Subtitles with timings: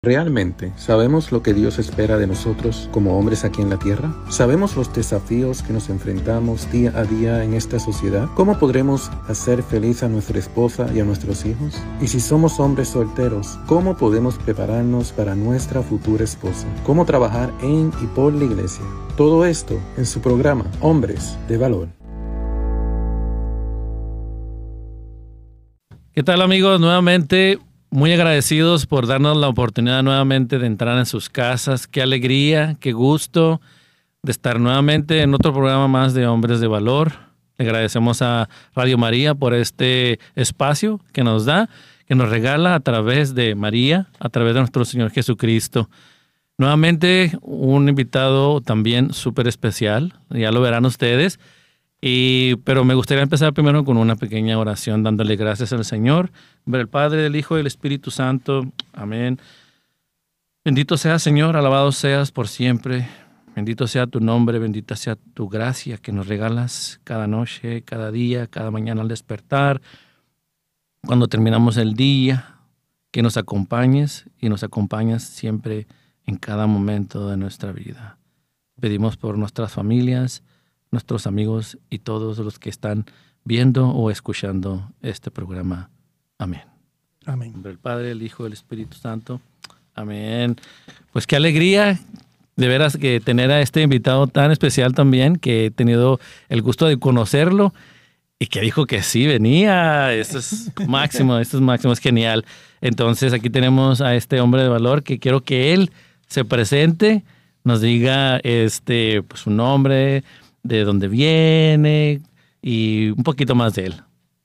[0.00, 4.14] ¿Realmente sabemos lo que Dios espera de nosotros como hombres aquí en la tierra?
[4.30, 8.28] ¿Sabemos los desafíos que nos enfrentamos día a día en esta sociedad?
[8.36, 11.82] ¿Cómo podremos hacer feliz a nuestra esposa y a nuestros hijos?
[12.00, 16.68] Y si somos hombres solteros, ¿cómo podemos prepararnos para nuestra futura esposa?
[16.86, 18.84] ¿Cómo trabajar en y por la iglesia?
[19.16, 21.88] Todo esto en su programa Hombres de Valor.
[26.12, 26.80] ¿Qué tal amigos?
[26.80, 27.58] Nuevamente
[27.90, 31.86] muy agradecidos por darnos la oportunidad nuevamente de entrar en sus casas.
[31.86, 33.60] Qué alegría, qué gusto
[34.22, 37.12] de estar nuevamente en otro programa más de Hombres de Valor.
[37.56, 41.68] Le agradecemos a Radio María por este espacio que nos da,
[42.06, 45.88] que nos regala a través de María, a través de nuestro Señor Jesucristo.
[46.58, 51.38] Nuevamente un invitado también súper especial, ya lo verán ustedes.
[52.00, 56.30] Y, pero me gustaría empezar primero con una pequeña oración dándole gracias al Señor,
[56.64, 58.66] del Padre, del Hijo y del Espíritu Santo.
[58.92, 59.40] Amén.
[60.64, 63.08] Bendito sea Señor, alabado seas por siempre.
[63.56, 68.46] Bendito sea tu nombre, bendita sea tu gracia que nos regalas cada noche, cada día,
[68.46, 69.80] cada mañana al despertar,
[71.04, 72.58] cuando terminamos el día,
[73.10, 75.88] que nos acompañes y nos acompañas siempre
[76.26, 78.18] en cada momento de nuestra vida.
[78.80, 80.44] Pedimos por nuestras familias,
[80.90, 83.06] nuestros amigos y todos los que están
[83.44, 85.90] viendo o escuchando este programa.
[86.38, 86.62] Amén.
[87.26, 87.54] Amén.
[87.64, 89.40] el Padre, el Hijo, el Espíritu Santo.
[89.94, 90.56] Amén.
[91.12, 91.98] Pues qué alegría
[92.56, 96.86] de veras que tener a este invitado tan especial también, que he tenido el gusto
[96.86, 97.72] de conocerlo
[98.38, 100.12] y que dijo que sí venía.
[100.14, 102.44] Esto es máximo, esto es máximo, es genial.
[102.80, 105.90] Entonces aquí tenemos a este hombre de valor que quiero que él
[106.26, 107.24] se presente,
[107.64, 110.24] nos diga este, pues, su nombre,
[110.68, 112.20] de dónde viene
[112.62, 113.94] y un poquito más de él.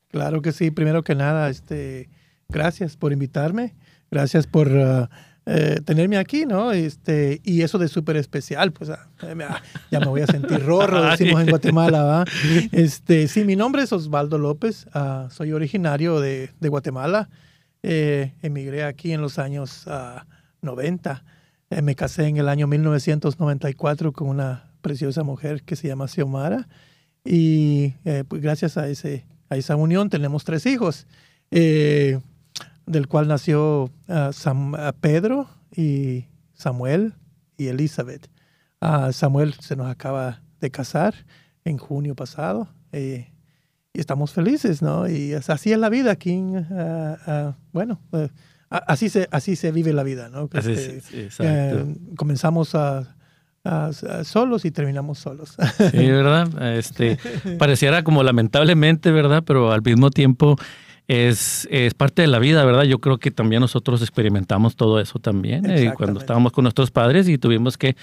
[0.09, 0.71] Claro que sí.
[0.71, 2.09] Primero que nada, este,
[2.49, 3.73] gracias por invitarme.
[4.09, 5.07] Gracias por uh,
[5.45, 6.71] eh, tenerme aquí, ¿no?
[6.71, 9.09] Este, y eso de súper especial, pues ah,
[9.91, 12.25] ya me voy a sentir rorro, decimos en Guatemala, ¿va?
[12.71, 14.85] Este, sí, mi nombre es Osvaldo López.
[14.93, 17.29] Uh, soy originario de, de Guatemala.
[17.81, 19.85] Eh, emigré aquí en los años
[20.61, 21.11] 90.
[21.11, 26.07] Uh, eh, me casé en el año 1994 con una preciosa mujer que se llama
[26.07, 26.67] Xiomara.
[27.25, 31.07] Y eh, pues gracias a, ese, a esa unión tenemos tres hijos,
[31.49, 32.19] eh,
[32.85, 33.89] del cual nació
[34.99, 37.13] Pedro y Samuel
[37.57, 38.29] y Elizabeth.
[39.11, 41.15] Samuel se nos acaba de casar
[41.63, 43.31] en junio pasado eh,
[43.93, 45.07] y estamos felices, ¿no?
[45.07, 46.43] Y así es la vida aquí.
[47.71, 48.01] bueno,
[48.69, 50.49] así, se, así se vive la vida, ¿no?
[50.51, 51.01] Este,
[52.17, 53.12] comenzamos a
[54.23, 55.55] solos y terminamos solos.
[55.91, 56.75] Sí, ¿verdad?
[56.75, 57.17] Este,
[57.59, 59.43] pareciera como lamentablemente, ¿verdad?
[59.45, 60.57] Pero al mismo tiempo
[61.07, 62.83] es, es parte de la vida, ¿verdad?
[62.83, 67.27] Yo creo que también nosotros experimentamos todo eso también eh, cuando estábamos con nuestros padres
[67.27, 67.95] y tuvimos que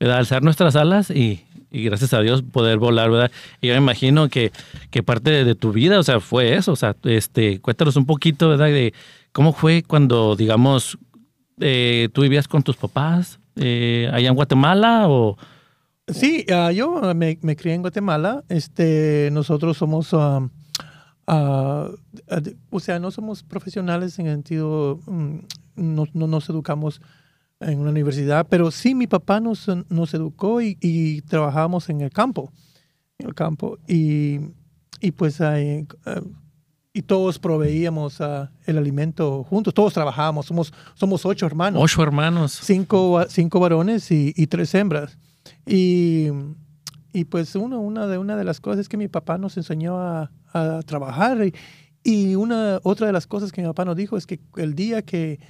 [0.00, 3.30] alzar nuestras alas y, y, gracias a Dios poder volar, ¿verdad?
[3.60, 4.52] Y yo me imagino que,
[4.90, 8.48] que parte de, tu vida, o sea, fue eso, o sea, este, cuéntanos un poquito,
[8.48, 8.66] ¿verdad?
[8.66, 8.94] De
[9.32, 10.98] cómo fue cuando, digamos,
[11.60, 15.36] eh, tú vivías con tus papás, eh, allá en Guatemala o...
[16.08, 18.42] Sí, ah, yo me, crié en Guatemala.
[18.48, 20.48] Este, nosotros somos, ah,
[21.26, 21.90] ah,
[22.70, 25.38] o sea, no somos profesionales en el sentido, mm,
[25.76, 27.02] no, nos educamos
[27.60, 32.10] en una universidad, pero sí mi papá nos, nos educó y, y trabajábamos en el
[32.10, 32.52] campo,
[33.18, 33.78] en el campo.
[33.86, 34.40] Y,
[35.00, 35.40] y pues
[36.92, 41.82] y todos proveíamos uh, el alimento juntos, todos trabajábamos, somos, somos ocho hermanos.
[41.82, 42.58] Ocho hermanos.
[42.62, 45.18] Cinco, cinco varones y, y tres hembras.
[45.66, 46.28] Y,
[47.12, 50.30] y pues uno, una, de, una de las cosas que mi papá nos enseñó a,
[50.52, 51.54] a trabajar y,
[52.02, 55.02] y, una, otra de las cosas que mi papá nos dijo es que el día
[55.02, 55.40] que,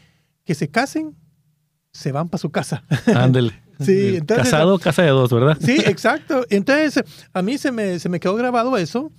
[0.44, 1.16] que se casen,
[1.93, 2.84] se van para su casa.
[3.15, 3.53] Ándale.
[3.81, 5.56] Sí, entonces, Casado, casa de dos, ¿verdad?
[5.60, 6.44] Sí, exacto.
[6.50, 9.12] Entonces, a mí se me, se me quedó grabado eso.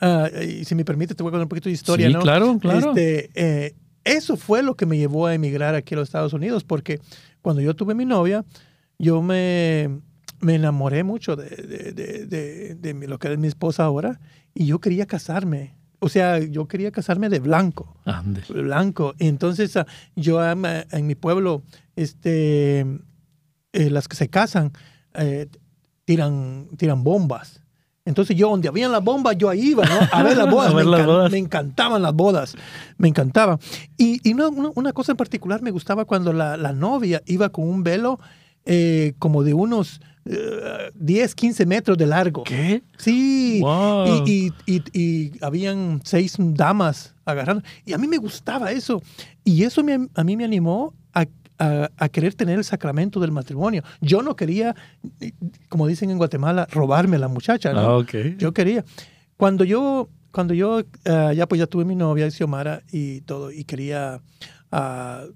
[0.00, 2.58] Ah, y si me permite, te voy a contar un poquito de historia, sí, claro,
[2.58, 2.90] claro.
[2.90, 3.74] Este, eh,
[4.04, 7.00] eso fue lo que me llevó a emigrar aquí a los Estados Unidos, porque
[7.42, 8.44] cuando yo tuve mi novia,
[8.98, 10.00] yo me,
[10.40, 14.20] me enamoré mucho de, de, de, de, lo que es mi esposa ahora,
[14.54, 15.74] y yo quería casarme.
[16.00, 17.96] O sea, yo quería casarme de blanco.
[18.04, 18.42] Ande.
[18.50, 19.14] Blanco.
[19.18, 21.62] Entonces, ah, yo en mi pueblo,
[21.96, 22.80] este,
[23.72, 24.72] eh, las que se casan,
[25.14, 25.48] eh,
[26.04, 27.62] tiran, tiran bombas.
[28.06, 29.98] Entonces yo, donde habían las bombas, yo ahí iba, ¿no?
[30.12, 30.74] A ver las bodas.
[30.74, 30.84] me,
[31.30, 32.54] me, encantaban las bodas,
[32.98, 33.58] me encantaba.
[33.96, 37.66] Y, y una, una, cosa en particular me gustaba cuando la, la novia iba con
[37.66, 38.20] un velo
[38.66, 42.44] eh, como de unos 10, eh, 15 metros de largo.
[42.44, 42.82] ¿Qué?
[42.96, 43.62] Sí.
[44.26, 47.62] Y, y, y, habían seis damas agarrando.
[47.84, 49.02] Y a mí me gustaba eso.
[49.44, 50.94] Y eso me, a mí me animó
[51.58, 53.82] a, a, querer tener el sacramento del matrimonio.
[54.00, 54.74] Yo no quería,
[55.68, 57.72] como dicen en Guatemala, robarme a la muchacha.
[57.72, 58.00] ¿no?
[58.00, 58.06] Ah,
[58.38, 58.84] Yo quería.
[59.36, 63.64] Cuando yo, cuando yo ah, ya pues ya tuve mi novia, Xiomara, y todo, y
[63.64, 64.20] quería,
[64.72, 65.32] uh,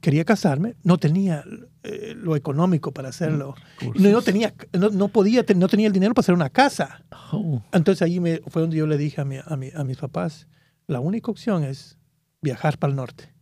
[0.00, 1.44] quería casarme, no tenía
[1.82, 3.54] eh, lo económico para hacerlo.
[3.94, 7.04] No, no, tenía, no, no, podía, no tenía el dinero para hacer una casa.
[7.32, 7.62] Oh.
[7.72, 10.48] Entonces ahí me, fue donde yo le dije a, mi, a, mi, a mis papás,
[10.86, 11.98] la única opción es
[12.42, 13.32] viajar para el norte.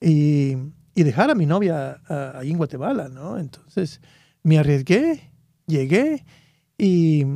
[0.00, 0.56] Y
[0.96, 2.00] y dejar a mi novia
[2.34, 3.38] ahí en Guatemala, ¿no?
[3.38, 4.00] Entonces
[4.42, 5.30] me arriesgué,
[5.66, 6.24] llegué
[6.78, 7.26] y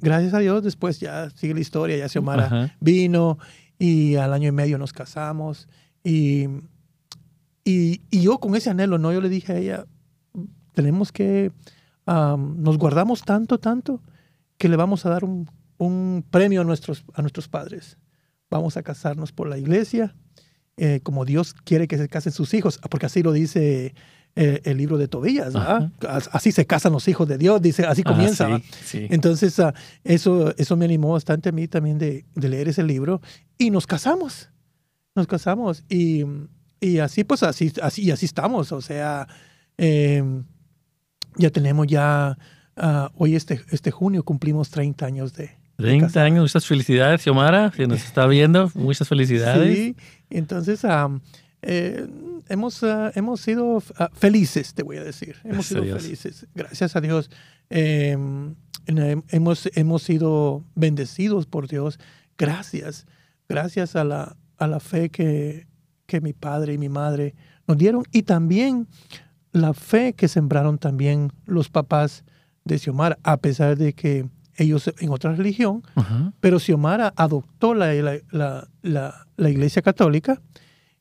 [0.00, 3.38] gracias a Dios después ya sigue la historia, ya Xiomara vino
[3.78, 5.68] y al año y medio nos casamos
[6.02, 6.46] y,
[7.62, 9.12] y, yo con ese anhelo, ¿no?
[9.12, 9.86] Yo le dije a ella,
[10.72, 11.52] tenemos que,
[12.06, 14.00] nos guardamos tanto, tanto
[14.56, 17.98] que le vamos a dar un, un premio a nuestros, a nuestros padres.
[18.48, 20.14] Vamos a casarnos por la iglesia
[20.76, 23.94] eh, como Dios quiere que se casen sus hijos, porque así lo dice
[24.36, 25.54] eh, el libro de Tobías,
[26.32, 28.48] Así se casan los hijos de Dios, dice, así comienza.
[28.92, 29.74] Entonces, ah,
[30.04, 33.20] eso, eso me animó bastante a mí también de, leer ese libro
[33.58, 34.48] y nos casamos,
[35.14, 36.24] nos casamos y,
[36.80, 39.26] y así, pues así, así, así estamos, o sea,
[39.76, 40.44] em,
[41.36, 42.38] ya tenemos ya,
[42.76, 47.86] ah, hoy este, este junio cumplimos 30 años de, 30 años, muchas felicidades, Xiomara, que
[47.86, 49.76] nos está viendo, muchas felicidades.
[49.76, 49.96] Sí,
[50.30, 50.82] entonces
[51.62, 52.06] eh,
[52.48, 57.00] hemos, ah, hemos sido ah, felices, te voy a decir, hemos sido felices, gracias a
[57.00, 57.30] Dios.
[57.68, 58.54] Em,
[58.86, 61.98] hemos, hemos sido bendecidos por Dios,
[62.38, 63.06] gracias,
[63.48, 65.66] gracias a la, a la fe que,
[66.06, 67.34] que mi padre y mi madre
[67.66, 68.88] nos dieron y también
[69.52, 72.24] la fe que sembraron también los papás
[72.64, 74.28] de Xiomara, a pesar de que
[74.60, 75.82] ellos en otra religión,
[76.40, 77.92] pero Xiomara adoptó la,
[78.30, 80.40] la, la, iglesia católica.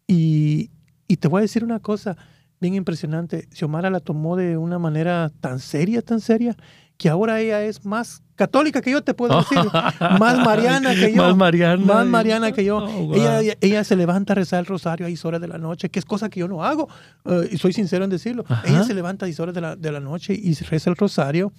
[0.08, 0.72] Y,
[1.08, 2.18] y, te voy a decir una cosa
[2.60, 6.56] bien impresionante, Xiomara la tomó de una manera tan seria, tan seria,
[7.00, 9.58] que ahora ella es más católica que yo, te puedo decir,
[10.20, 11.24] más mariana que yo.
[11.24, 11.86] Más mariana.
[11.86, 12.80] Más mariana que yo.
[12.80, 15.88] Oh, ella, ella, se levanta a rezar el rosario a 10 horas de la noche,
[15.88, 16.90] que es cosa que yo no hago,
[17.24, 18.44] eh, y soy sincero en decirlo.
[18.66, 21.54] Ella se levanta a 10 horas de la, de la noche y reza el rosario,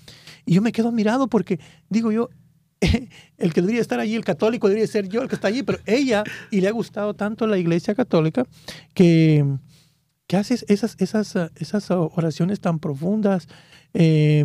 [0.45, 1.59] y yo me quedo mirado porque,
[1.89, 2.29] digo yo,
[3.39, 5.79] el que debería estar allí, el católico, debería ser yo el que está allí, pero
[5.87, 8.45] ella, y le ha gustado tanto la iglesia católica,
[8.93, 9.47] que,
[10.27, 13.49] que hace esas, esas, esas oraciones tan profundas.
[13.95, 14.45] Eh,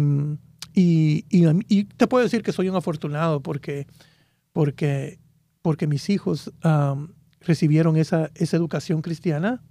[0.75, 3.87] y, y, te puedo decir que soy un afortunado porque,
[4.51, 5.19] porque,
[5.61, 6.51] porque mis hijos
[7.39, 9.63] recibieron esa, esa educación cristiana.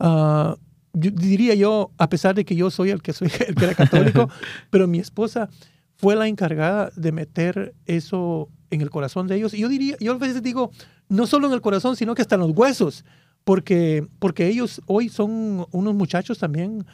[0.00, 0.56] Uh,
[0.92, 4.28] diría yo, a pesar de que yo soy el que, soy, el que era católico,
[4.70, 5.48] pero mi esposa
[5.96, 9.54] fue la encargada de meter eso en el corazón de ellos.
[9.54, 10.72] Y yo diría, yo a veces digo,
[11.08, 13.04] no solo en el corazón, sino que hasta en los huesos,
[13.44, 16.84] porque, porque ellos hoy son unos muchachos también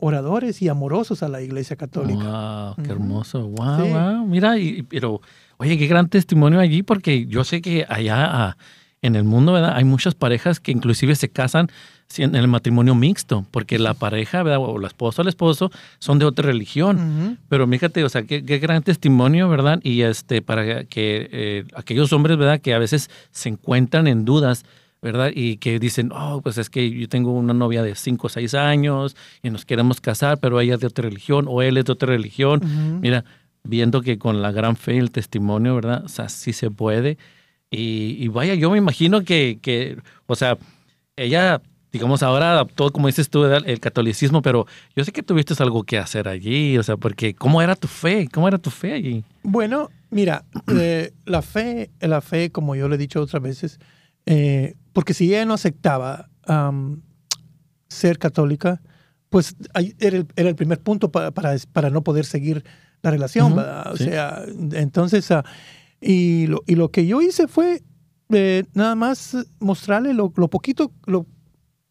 [0.00, 2.74] oradores y amorosos a la Iglesia Católica.
[2.76, 2.84] ¡Wow!
[2.84, 3.48] ¡Qué hermoso!
[3.48, 3.86] ¡Wow!
[3.86, 4.26] wow.
[4.26, 5.20] Mira, y, pero,
[5.58, 8.56] oye, qué gran testimonio allí, porque yo sé que allá ah,
[9.02, 9.74] en el mundo, ¿verdad?
[9.76, 11.68] Hay muchas parejas que inclusive se casan
[12.16, 14.60] en el matrimonio mixto, porque la pareja, ¿verdad?
[14.60, 15.70] O la esposa o el esposo
[16.00, 17.38] son de otra religión.
[17.48, 19.80] Pero fíjate, o sea, qué, qué, gran testimonio, ¿verdad?
[19.82, 22.60] Y este, para que eh, aquellos hombres, ¿verdad?
[22.60, 24.64] Que a veces se encuentran en dudas
[25.02, 25.30] ¿verdad?
[25.34, 28.54] Y que dicen, oh, pues es que yo tengo una novia de 5 o 6
[28.54, 31.92] años y nos queremos casar, pero ella es de otra religión o él es de
[31.92, 33.00] otra religión.
[33.00, 33.24] Mira,
[33.62, 36.04] viendo que con la gran fe y el testimonio, ¿verdad?
[36.04, 37.18] O sea, sí se puede.
[37.70, 40.58] Y, vaya, yo me imagino que, que, o sea,
[41.16, 44.66] ella, digamos, ahora adaptó, como dices tú, el catolicismo, pero
[44.96, 48.28] yo sé que tuviste algo que hacer allí, o sea, porque ¿cómo era tu fe?
[48.32, 49.24] ¿Cómo era tu fe allí?
[49.44, 53.78] Bueno, mira, eh, la fe, la fe, como yo le he dicho otras veces,
[54.26, 56.28] eh, porque si ella no aceptaba
[57.88, 58.80] ser católica,
[59.28, 59.54] pues
[59.98, 62.64] era el, era el primer punto para, para, no poder seguir
[63.02, 63.56] la relación.
[63.56, 64.42] O sea,
[64.72, 65.42] entonces, uh,
[66.00, 67.82] y, lo, y lo que yo hice fue
[68.30, 71.26] eh, nada más mostrarle lo, lo poquito, lo,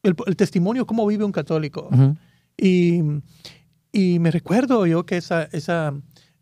[0.04, 1.90] el, testimonio, cómo vive un católico.
[2.58, 3.02] y,
[3.92, 5.94] y, me recuerdo yo que esa, esa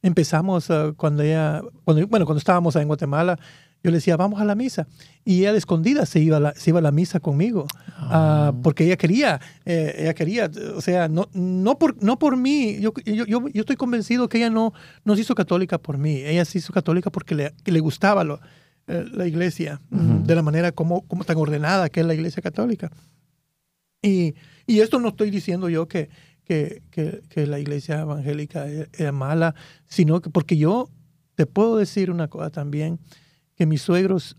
[0.01, 3.37] empezamos uh, cuando ella, cuando, bueno, cuando estábamos en Guatemala,
[3.83, 4.87] yo le decía, vamos a la misa.
[5.23, 7.67] Y ella de escondida se iba a la, se iba a la misa conmigo,
[7.97, 8.49] ah.
[8.49, 12.79] Ah, porque ella quería, eh, ella quería, o sea, no, no, por, no por mí,
[12.79, 16.45] yo, yo, yo, estoy convencido que ella no, no se hizo católica por mí, ella
[16.45, 18.39] se hizo católica porque le, le gustaba lo,
[18.87, 22.89] eh, la iglesia, de la manera como, como tan ordenada que es la iglesia católica.
[24.01, 26.09] Y, y esto no estoy diciendo yo que,
[26.45, 29.55] que, que, que la iglesia evangélica es, es, mala,
[29.87, 30.89] sino que porque yo
[31.35, 32.99] te puedo decir una cosa también,
[33.57, 34.37] que mis suegros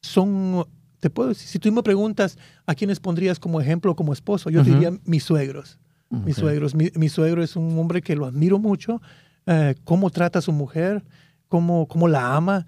[0.00, 0.64] son,
[1.00, 4.62] te puedo decir, si tú me preguntas a quiénes pondrías como ejemplo, como esposo, yo
[4.62, 5.78] diría mis suegros.
[6.08, 6.74] Mis suegros.
[6.74, 9.00] Mi, suegro es un hombre que lo admiro mucho,
[9.46, 11.02] eh, cómo trata a su mujer,
[11.48, 12.66] cómo, cómo la ama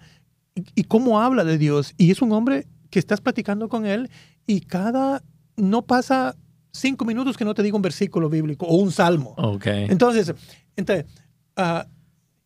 [0.75, 1.95] y, cómo habla de Dios.
[1.97, 4.11] Y es un hombre que estás platicando con él
[4.47, 5.23] y cada,
[5.57, 6.37] no pasa
[6.73, 9.35] cinco minutos que no te diga un versículo bíblico o un salmo.
[9.37, 9.87] Okay.
[9.91, 10.35] Entonces,
[10.75, 11.05] entonces
[11.59, 11.87] uh,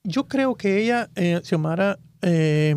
[0.02, 2.74] yo creo que ella, eh, Xiomara, eh,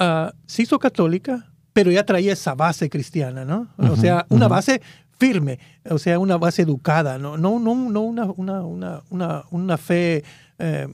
[0.00, 3.68] uh, se hizo católica, pero ya traía esa base cristiana, ¿no?
[3.78, 4.80] o sea, una base
[5.18, 5.58] firme,
[5.88, 10.24] o sea, una base educada, no, no, no, no una, una, una, una, una fe
[10.58, 10.88] eh,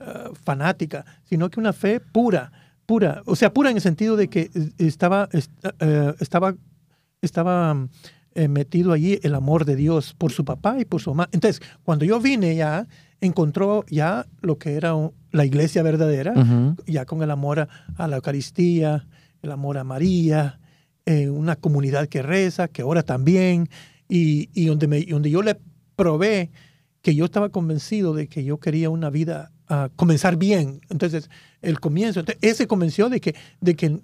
[0.00, 2.52] uh, fanática, sino que una fe pura,
[2.86, 6.54] pura, o sea, pura en el sentido de que estaba, uh, estaba,
[7.22, 7.76] estaba
[8.34, 11.28] eh, metido allí el amor de Dios por su papá y por su mamá.
[11.32, 12.86] Entonces, cuando yo vine ya,
[13.20, 14.94] encontró ya lo que era
[15.32, 16.34] la iglesia verdadera,
[16.86, 19.06] ya con el amor a, la Eucaristía,
[19.42, 20.58] el amor a María,
[21.06, 23.68] eh, una comunidad que reza, que ora también,
[24.08, 25.56] y, y donde, me, donde yo le
[25.96, 26.50] probé
[27.02, 30.80] que yo estaba convencido de que yo quería una vida, a comenzar bien.
[30.90, 31.30] Entonces,
[31.62, 34.00] el comienzo, ese convenció de que, de que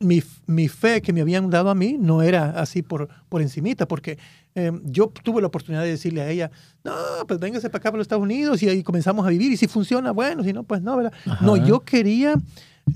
[0.00, 3.86] mi, mi, fe que me habían dado a mí no era así por, por encimita,
[3.86, 4.18] porque
[4.54, 6.50] eh, yo tuve la oportunidad de decirle a ella,
[6.84, 6.92] no,
[7.26, 9.66] pues véngase para acá para los Estados Unidos y ahí comenzamos a vivir y si
[9.66, 11.12] funciona, bueno, si no, pues no, ¿verdad?
[11.40, 12.34] No, yo quería,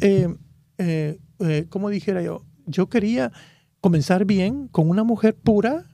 [0.00, 0.34] eh,
[0.78, 3.32] eh, eh, como dijera yo, yo quería
[3.80, 5.84] comenzar bien con una mujer pura,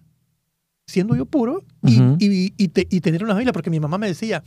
[0.87, 4.43] siendo yo puro, y, y, y, y, tener una familia, porque mi mamá me decía,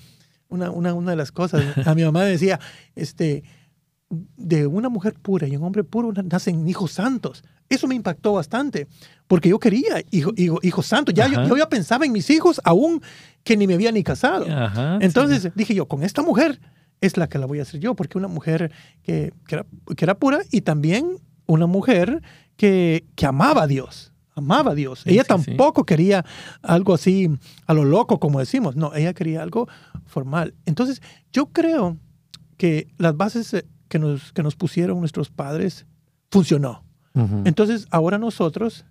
[0.50, 2.60] una, una, una de las cosas, a mi mamá me decía,
[2.96, 3.44] este,
[4.10, 7.44] de una mujer pura y un hombre puro nacen hijos santos.
[7.70, 8.88] Eso me impactó bastante,
[9.28, 11.14] porque yo quería hijos hijo, santos.
[11.14, 13.02] Ya yo, ya pensaba en mis hijos, aún
[13.44, 14.46] que ni me había ni casado.
[15.02, 16.60] Entonces dije yo, con esta mujer
[17.02, 18.72] es la que la voy a hacer yo, porque una mujer
[19.04, 19.64] que, que,
[20.04, 22.22] era, pura y también una mujer
[22.56, 24.14] que, que amaba a Dios.
[24.36, 25.02] Amaba a Dios.
[25.06, 26.24] ella tampoco quería
[26.62, 27.28] algo así
[27.66, 28.76] a lo loco, como decimos.
[28.76, 29.68] No, ella quería algo
[30.06, 30.54] formal.
[30.66, 31.02] Entonces,
[31.34, 31.98] yo creo
[32.56, 35.86] que las bases que nos, que nos pusieron nuestros padres
[36.32, 36.84] funcionó.
[37.46, 38.86] Entonces, ahora nosotros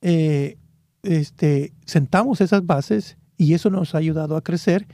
[0.00, 0.58] eh,
[1.02, 4.86] este, sentamos esas bases y eso nos ha ayudado a crecer.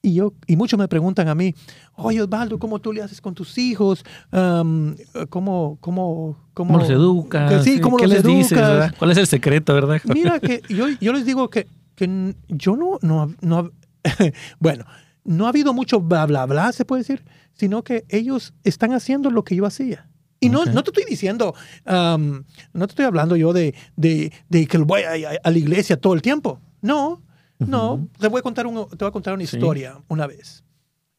[0.00, 1.56] Y, yo, y muchos me preguntan a mí,
[1.96, 4.04] oye Osvaldo, ¿cómo tú le haces con tus hijos?
[4.30, 4.94] ¿cómo,
[5.28, 7.64] cómo, cómo, ¿Cómo los educas?
[7.64, 8.58] Sí, ¿cómo ¿Qué les dices?
[8.96, 10.00] ¿Cuál es el secreto, verdad?
[10.04, 11.66] Mira, que yo, yo les digo que,
[11.96, 13.72] que yo no, no, no
[14.60, 14.84] bueno,
[15.24, 19.30] no ha habido mucho bla, bla, bla, se puede decir, sino que ellos están haciendo
[19.30, 20.08] lo que yo hacía.
[20.40, 24.78] Y no, no te estoy diciendo, no te estoy hablando yo de, de, de que
[24.78, 25.12] voy a,
[25.42, 26.60] a, la iglesia todo el tiempo.
[26.80, 27.22] No,
[27.58, 28.08] no.
[28.18, 30.64] Te voy a contar, un, te voy a contar una historia una vez.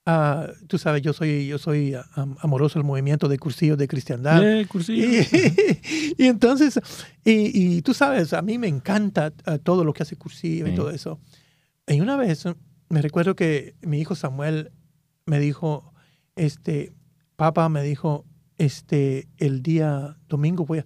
[0.03, 1.95] Uh, tú sabes, yo soy, yo soy
[2.39, 4.41] amoroso al movimiento de cursillos de cristiandad.
[4.87, 5.19] y,
[6.17, 6.79] y, entonces,
[7.23, 10.73] y, y, tú sabes, a mí me encanta ah, todo lo que hace cursillo y
[10.73, 11.19] todo eso.
[11.87, 12.45] Y una vez
[12.91, 14.71] me recuerdo que mi hijo Samuel
[15.25, 15.93] me dijo,
[16.35, 16.93] este,
[17.35, 18.25] papá me dijo,
[18.57, 20.85] este, el día domingo voy a,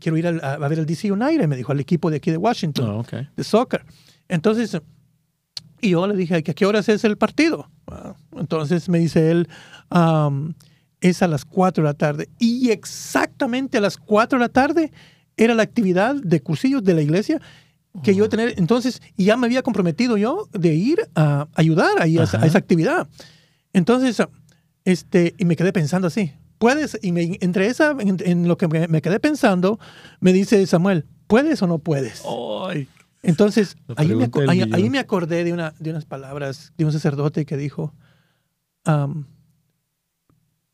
[0.00, 2.90] quiero ir a, ver el DC United, me dijo, al equipo de aquí de Washington,
[2.90, 3.04] oh,
[3.36, 3.84] de soccer.
[4.28, 4.80] Entonces,
[5.80, 7.70] y yo le dije, ¿a qué horas es el partido?
[8.36, 9.48] entonces me dice él,
[11.00, 12.28] es a las 4 de la tarde.
[12.38, 14.92] Y exactamente a las 4 de la tarde
[15.36, 17.40] era la actividad de cursillos de la iglesia
[18.02, 18.54] que yo tener.
[18.58, 23.08] Entonces, y ya me había comprometido yo de ir a ayudar ahí a esa, actividad.
[23.72, 24.22] Entonces,
[24.84, 26.32] este, y me quedé pensando así.
[26.58, 29.78] Puedes, y me, entre esa, en, lo que me, quedé pensando,
[30.20, 32.22] me dice Samuel, ¿puedes o no puedes?
[33.22, 37.56] Entonces, ahí me, ahí, me, acordé de, una, de unas palabras de un sacerdote que
[37.56, 37.94] dijo,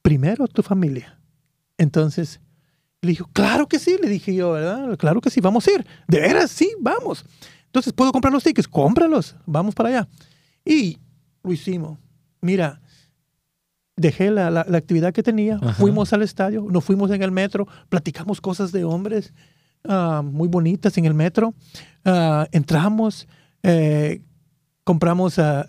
[0.02, 1.20] primero tu familia.
[1.78, 2.40] Entonces,
[3.06, 4.96] le dijo, claro que sí, le dije yo, ¿verdad?
[4.98, 5.86] Claro que sí, vamos a ir.
[6.06, 7.24] De veras, sí, vamos.
[7.66, 8.68] Entonces, ¿puedo comprar los tickets?
[8.68, 10.08] Cómpralos, vamos para allá.
[10.64, 10.98] Y
[11.42, 11.98] lo hicimos.
[12.40, 12.80] Mira,
[13.96, 18.40] dejé la, la, actividad que tenía, fuimos al estadio, nos fuimos en el metro, platicamos
[18.40, 19.32] cosas de hombres
[19.84, 21.54] ah, muy bonitas en el metro.
[22.04, 23.26] Ah, entramos,
[23.62, 24.22] eh,
[24.84, 25.66] compramos a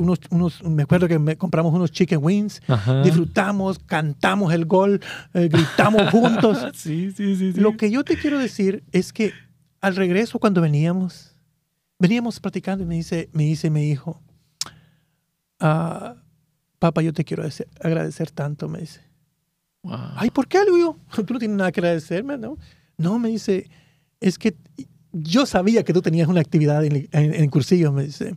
[0.00, 2.62] unos, unos, me acuerdo que me compramos unos chicken wings,
[3.04, 5.00] disfrutamos, cantamos el gol,
[5.34, 6.58] eh, gritamos juntos.
[6.74, 9.32] sí, sí, sí, Lo que yo te quiero decir es que
[9.80, 11.36] al regreso cuando veníamos,
[11.98, 14.20] veníamos platicando y me dice, me dice mi hijo,
[15.60, 16.16] ah,
[16.78, 17.44] papá, yo te quiero
[17.80, 19.00] agradecer tanto, me dice.
[19.84, 20.96] Ay, ¿por qué, yo?
[21.26, 22.56] Tú no tienes nada que agradecerme, ¿no?
[22.96, 23.68] No, me dice,
[24.20, 24.54] es que
[25.12, 28.36] yo sabía que tú tenías una actividad en, en, en cursillo, me dice.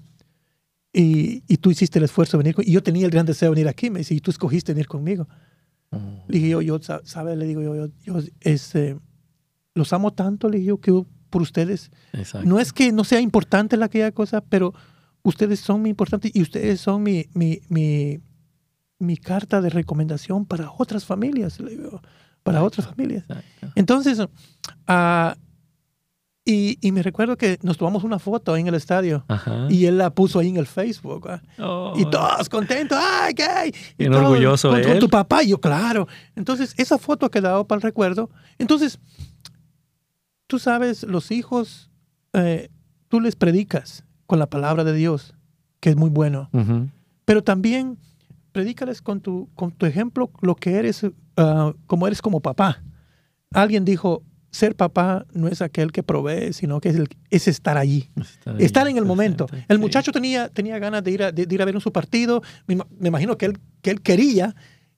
[0.95, 2.55] Y, y, tú hiciste el esfuerzo de venir.
[2.67, 3.89] Y yo tenía el gran deseo de venir aquí.
[3.89, 5.27] Me dice, y tú escogiste venir conmigo.
[5.89, 5.97] Oh,
[6.27, 7.35] Le dije yo, yo, sa- ¿sabe?
[7.35, 8.99] Le digo yo, yo, yo, este,
[9.73, 11.89] los amo tanto, le dije yo, que por ustedes.
[12.13, 12.47] exacto.
[12.47, 14.73] No es que no sea importante la aquella cosa, pero
[15.23, 18.19] ustedes son muy importantes y ustedes son mi, mi, mi,
[18.99, 22.01] mi carta de recomendación para otras familias, le digo,
[22.43, 23.23] para otras familias.
[23.27, 23.71] Exacto.
[23.75, 24.19] Entonces,
[24.85, 25.35] ah,
[26.45, 29.67] y, y me recuerdo que nos tomamos una foto ahí en el estadio Ajá.
[29.69, 31.29] y él la puso ahí en el Facebook.
[31.29, 31.41] ¿ah?
[31.59, 33.73] Oh, Y todos contentos, ¡ay, gay!
[33.97, 34.99] Y todos orgulloso con, de con él.
[34.99, 36.07] tu papá, y yo, claro.
[36.35, 38.29] Entonces, esa foto ha quedado para el recuerdo.
[38.57, 38.99] Entonces,
[40.47, 41.89] tú sabes, los hijos,
[42.33, 42.69] eh,
[43.07, 45.35] tú les predicas con la palabra de Dios,
[45.79, 46.49] que es muy bueno.
[47.25, 47.97] Pero también
[48.51, 51.05] predícales con tu, con tu ejemplo lo que eres,
[51.37, 52.83] ah, como eres como papá.
[53.51, 54.23] Alguien dijo,
[54.53, 58.09] ser papá no es aquel que provee, sino que es, el- es estar allí.
[58.15, 59.47] Estar ahí Estar en el momento.
[59.67, 59.81] El sí.
[59.81, 62.41] muchacho tenía, tenía ganas de ir, a, de, de ir a ver su partido.
[62.67, 64.55] Me, me imagino que él, que él quería.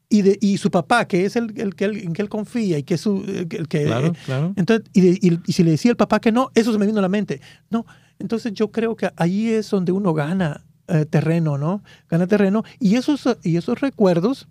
[0.10, 2.78] Y, de, y su papá, que es el, el que él, en que él confía
[2.78, 3.86] y que es su, el que- el que...
[3.86, 4.54] Claro, claro.
[4.56, 6.86] Entonces, y, de- y- y si le decía el papá que no, eso se me
[6.86, 7.42] vino a la mente.
[7.72, 7.86] No,
[8.20, 11.82] entonces yo creo que ahí es donde uno gana eh, terreno, ¿no?
[12.10, 12.64] Gana terreno.
[12.80, 14.48] Y esos, eh, y esos recuerdos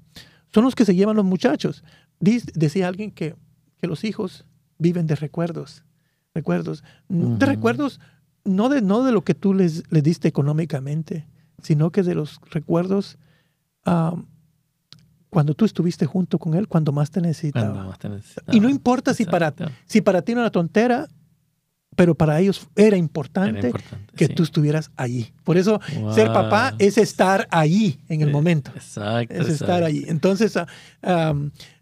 [0.52, 1.84] son los que se llevan los muchachos.
[2.20, 3.36] Diz- decía alguien que,
[3.80, 4.46] que los hijos
[4.78, 5.84] viven de recuerdos.
[6.34, 6.82] Recuerdos.
[7.08, 8.00] De recuerdos,
[8.44, 11.26] no de, no de lo que tú les, les diste económicamente,
[11.62, 13.18] sino que de los recuerdos
[15.30, 17.86] cuando tú estuviste junto con él, cuando más te necesitaba.
[17.86, 18.08] Más te
[18.52, 19.52] Y no importa si para,
[19.84, 21.08] si para ti era una tontera,
[21.96, 24.34] pero para ellos era importante, Era importante, que sí.
[24.34, 25.32] tú estuvieras allí.
[25.44, 25.80] Por eso,
[26.14, 28.70] ser papá es estar allí en el Eh, momento.
[28.74, 29.34] Exacto.
[29.34, 29.50] Es estar
[29.82, 29.86] exacto.
[29.86, 30.04] allí.
[30.08, 31.34] Entonces, ah,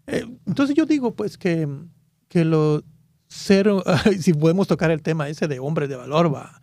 [0.07, 1.67] eh, entonces yo digo pues que,
[2.33, 2.83] que lo
[3.27, 3.69] ser,
[4.19, 6.59] si podemos tocar el tema ese de hombre de valor, va.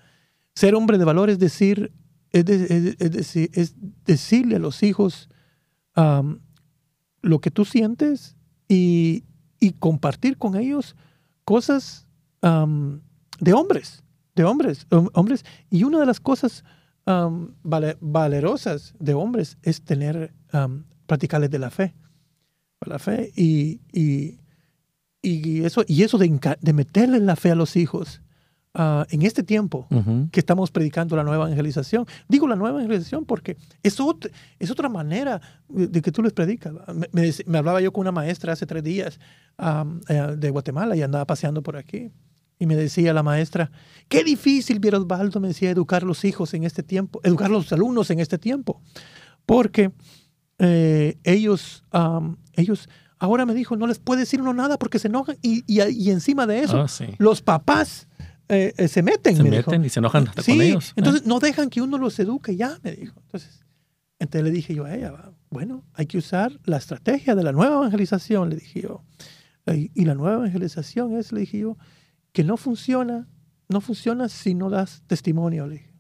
[0.57, 1.93] Ser hombre de valor es decir,
[2.33, 3.75] es, de- es- es decir, es
[4.05, 5.29] decirle a los hijos
[5.95, 6.41] am,
[7.23, 8.37] lo que tú sientes
[8.69, 9.25] y,
[9.61, 10.97] y compartir con ellos
[11.45, 12.09] cosas
[12.43, 13.01] am,
[13.39, 14.03] de hombres,
[14.35, 15.45] de hombres, hom- hombres.
[15.71, 16.65] Y una de las cosas
[17.63, 20.33] vale- valerosas de hombres es tener,
[21.07, 21.95] practicarles de la fe,
[22.87, 24.39] la fe y, y,
[25.23, 28.23] y eso, y eso de, de meterle la fe a los hijos
[28.75, 30.29] ah, en este tiempo Ujú.
[30.33, 32.07] que estamos predicando la nueva evangelización.
[32.29, 36.33] Digo la nueva evangelización porque es, ot- es otra manera de, de que tú les
[36.33, 36.73] predicas.
[36.95, 39.19] Me, me me hablaba yo con una maestra hace tres días
[40.09, 42.11] eh, de Guatemala y andaba paseando por aquí.
[42.59, 43.71] Y me decía la maestra,
[44.09, 48.11] qué difícil, Viera Osvaldo, me decía, educar los hijos en este tiempo, educar los alumnos
[48.11, 48.83] en este tiempo.
[49.47, 49.93] Porque
[50.59, 52.89] eh, ellos, am, ellos,
[53.21, 55.37] ahora me dijo, no les puede decir uno nada porque se enojan.
[55.43, 57.05] Y, y, y encima de eso, Ah, sí.
[57.19, 58.09] los papás
[58.49, 59.37] eh, eh, se meten.
[59.37, 59.71] Se me dijo.
[59.71, 60.89] meten y se enojan hasta Sí, con ellos.
[60.89, 60.93] ¿eh?
[60.97, 63.15] entonces no dejan que uno los eduque ya, me dijo.
[63.27, 63.65] Entonces,
[64.19, 65.15] entonces le dije yo a ella,
[65.51, 69.05] bueno, hay que usar la estrategia de la nueva evangelización, le dije yo.
[69.95, 71.77] Y, la nueva evangelización es, le dije yo,
[72.33, 73.29] que no funciona,
[73.69, 75.95] no funciona si no das testimonio, le dije.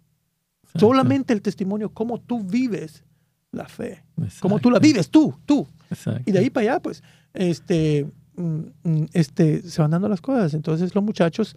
[0.64, 0.80] Exacto.
[0.80, 3.04] Solamente el testimonio, cómo tú vives
[3.52, 4.04] la fe,
[4.40, 4.80] cómo tú la Exacto.
[4.88, 5.68] vives, tú, tú.
[5.90, 6.22] Exacto.
[6.26, 7.02] Y de ahí para allá, pues,
[7.34, 10.54] este, mm, mm, este, se van dando las cosas.
[10.54, 11.56] Entonces los muchachos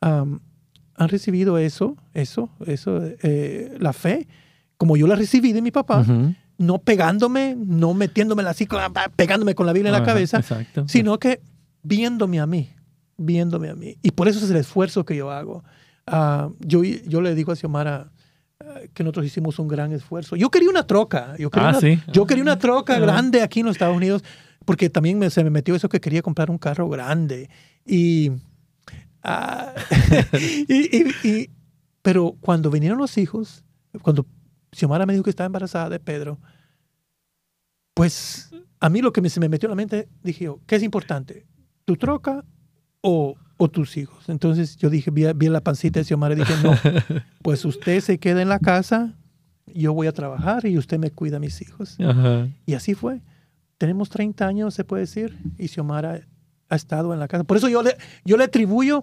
[0.00, 0.40] am,
[0.96, 4.28] han recibido eso, eso, eso, eh, la fe,
[4.76, 6.34] como yo la recibí de mi papá, Ujú.
[6.58, 8.54] no pegándome, no metiéndome la-
[9.16, 10.84] pegándome con la Biblia en la Ajá, cabeza, Exacto.
[10.88, 11.40] sino que
[11.82, 12.68] viéndome a mí,
[13.16, 13.96] viéndome a mí.
[14.02, 15.64] Y por eso es el esfuerzo que yo hago.
[16.06, 18.10] Ah, yo, yo le digo a Xiomara
[18.94, 20.36] que nosotros hicimos un gran esfuerzo.
[20.36, 21.34] Yo quería una troca.
[21.38, 22.00] Yo quería, Ah, una, sí.
[22.12, 24.22] yo quería una troca grande aquí en los Estados Unidos,
[24.64, 27.48] porque también me- se me metió eso que quería comprar un carro grande.
[27.86, 28.30] Y,
[29.22, 29.72] ah,
[30.68, 31.50] y- y- y-
[32.02, 33.64] pero cuando vinieron los hijos,
[34.02, 34.26] cuando
[34.72, 36.38] Xiomara me dijo que estaba embarazada de Pedro,
[37.94, 40.76] pues a mí lo que me- se me metió en la mente, dije yo, ¿qué
[40.76, 41.46] es importante?
[41.84, 42.44] ¿Tu troca
[43.00, 44.28] o, o tus hijos?
[44.28, 46.72] Entonces yo dije, vi, vi la pancita de Xiomara y dije, no,
[47.42, 49.14] pues usted se queda en la casa,
[49.66, 51.96] yo voy a trabajar y usted me cuida a mis hijos.
[52.00, 52.48] Ajá.
[52.66, 53.20] Y así fue.
[53.78, 56.20] Tenemos 30 años, se puede decir, y Xiomara
[56.68, 57.44] ha estado en la casa.
[57.44, 59.02] Por eso yo le, yo le atribuyo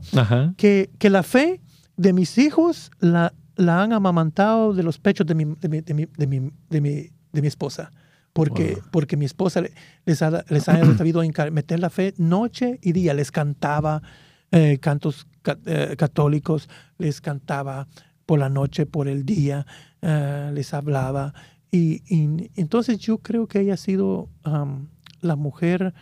[0.57, 1.61] que, que la fe
[1.95, 5.93] de mis hijos la, la han amamantado de los pechos de mi, de mi, de
[5.93, 7.91] mi, de mi, de mi, de mi esposa.
[8.33, 8.83] Porque, Wow.
[8.91, 9.71] porque mi esposa le-
[10.05, 13.13] les ha, les ha sabido meter la fe noche y día.
[13.15, 14.03] Les cantaba
[14.51, 17.87] eh, cantos ca- eh, católicos, les cantaba
[18.25, 19.65] por la noche, por el día,
[20.01, 21.33] eh, les hablaba.
[21.71, 24.89] Y, y entonces yo creo que ella ha sido am,
[25.21, 25.93] la mujer,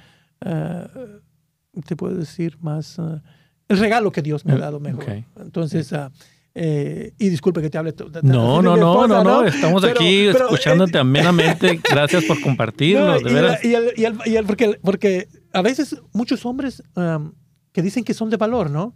[0.42, 0.88] eh,
[1.86, 2.98] te puedo decir, más...
[3.00, 3.22] eh,
[3.68, 5.04] el regalo que Dios me ha dado mejor.
[5.40, 6.12] Entonces, ah,
[6.54, 7.94] eh, y disculpe que te hable.
[8.22, 11.80] No, no, no, no, no, estamos aquí escuchándote amenamente.
[11.92, 13.66] Gracias por compartirlo, de veras.
[13.66, 16.84] Y, el, y, el, y el, porque, porque a veces muchos hombres
[17.76, 18.94] que dicen que son de valor, ¿no?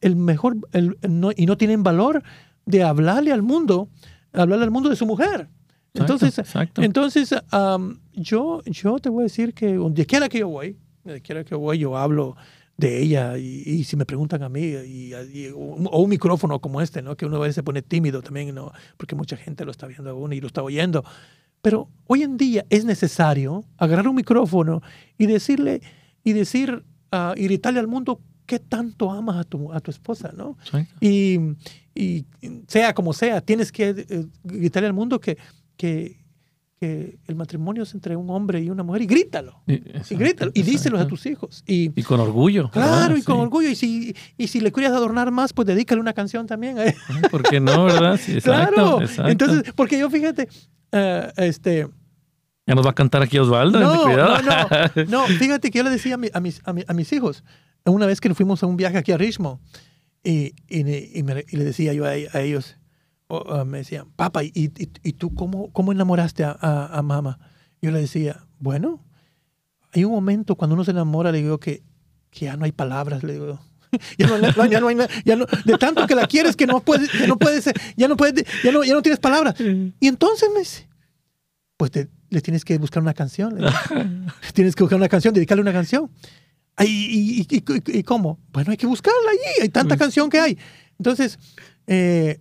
[0.00, 2.22] El mejor, el, no, y no tienen valor
[2.64, 3.88] de hablarle al mundo,
[4.32, 5.48] hablarle al mundo de su mujer.
[5.94, 6.40] entonces,
[6.76, 7.34] entonces
[8.12, 11.56] yo, yo te voy a decir que donde quiera que yo voy, donde quiera que
[11.56, 12.36] voy, yo hablo
[12.76, 15.12] de ella y, si me preguntan a mí y,
[15.52, 17.16] o un micrófono como este, ¿no?
[17.16, 18.70] Que uno a veces se pone tímido también, ¿no?
[18.96, 21.04] Porque mucha gente lo está viendo aún y lo está oyendo.
[21.62, 24.82] Pero hoy en día es necesario agarrar un micrófono
[25.18, 25.80] y decirle
[26.22, 30.56] y decir uh, gritarle al mundo qué tanto amas a tu, a tu esposa, ¿no?
[31.00, 31.38] Y,
[31.94, 32.24] y,
[32.66, 35.38] sea como sea, tienes que eh, gritarle al mundo que,
[35.76, 36.22] que,
[37.26, 39.62] el matrimonio es entre un hombre y una mujer y grítalo.
[39.66, 39.78] Y,
[40.16, 40.52] grítalo.
[40.52, 41.64] Y díselo a tus hijos.
[41.66, 42.68] Y, con orgullo.
[42.70, 43.70] Claro, y con orgullo.
[43.70, 46.76] Y si, y si le quieres adornar más, pues dedícale una canción también.
[47.30, 48.20] ¿Por qué no, verdad?
[48.42, 48.98] claro.
[49.26, 50.46] Entonces, porque yo fíjate,
[50.92, 51.88] uh, este...
[52.66, 53.78] Ya nos va a cantar aquí Osvaldo.
[53.78, 55.26] No, no, no, no.
[55.26, 57.44] Fíjate que yo le decía a, mis, a, mis hijos,
[57.84, 59.58] una vez que fuimos a un viaje aquí a Richmond,
[60.22, 62.76] y, y, le decía yo a ellos,
[63.66, 67.38] me decían, papá, ¿y, tú cómo, cómo enamoraste a, mamá?
[67.80, 69.04] Yo le decía, bueno,
[69.92, 71.82] hay un momento cuando uno se enamora, le digo que,
[72.30, 73.60] que ya no hay palabras, le digo.
[74.18, 77.10] ya, no, ya no hay ya no, de tanto que la quieres que no puedes,
[77.10, 79.54] que no puedes, ya no puedes, ya no, ya no tienes palabras.
[79.60, 80.88] Y entonces me dice,
[81.76, 81.90] pues
[82.30, 83.58] le tienes que buscar una canción.
[84.54, 86.10] tienes que buscar una canción, dedicarle una canción.
[86.80, 88.40] ¿Y, y, y, cómo?
[88.52, 90.58] Bueno, hay que buscarla ahí, hay tanta canción que hay.
[90.98, 91.38] Entonces,
[91.86, 92.40] eh,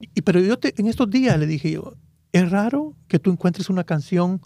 [0.00, 1.94] y, pero yo te, en estos días le dije yo,
[2.32, 4.40] es raro que tú encuentres una canción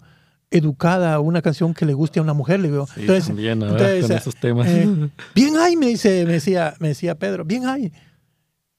[0.51, 2.87] educada, una canción que le guste a una mujer, le digo.
[2.95, 4.67] entonces, también, entonces, con esos temas.
[4.67, 7.91] Eh, bien hay, me, dice, me, decía, me decía Pedro, bien hay.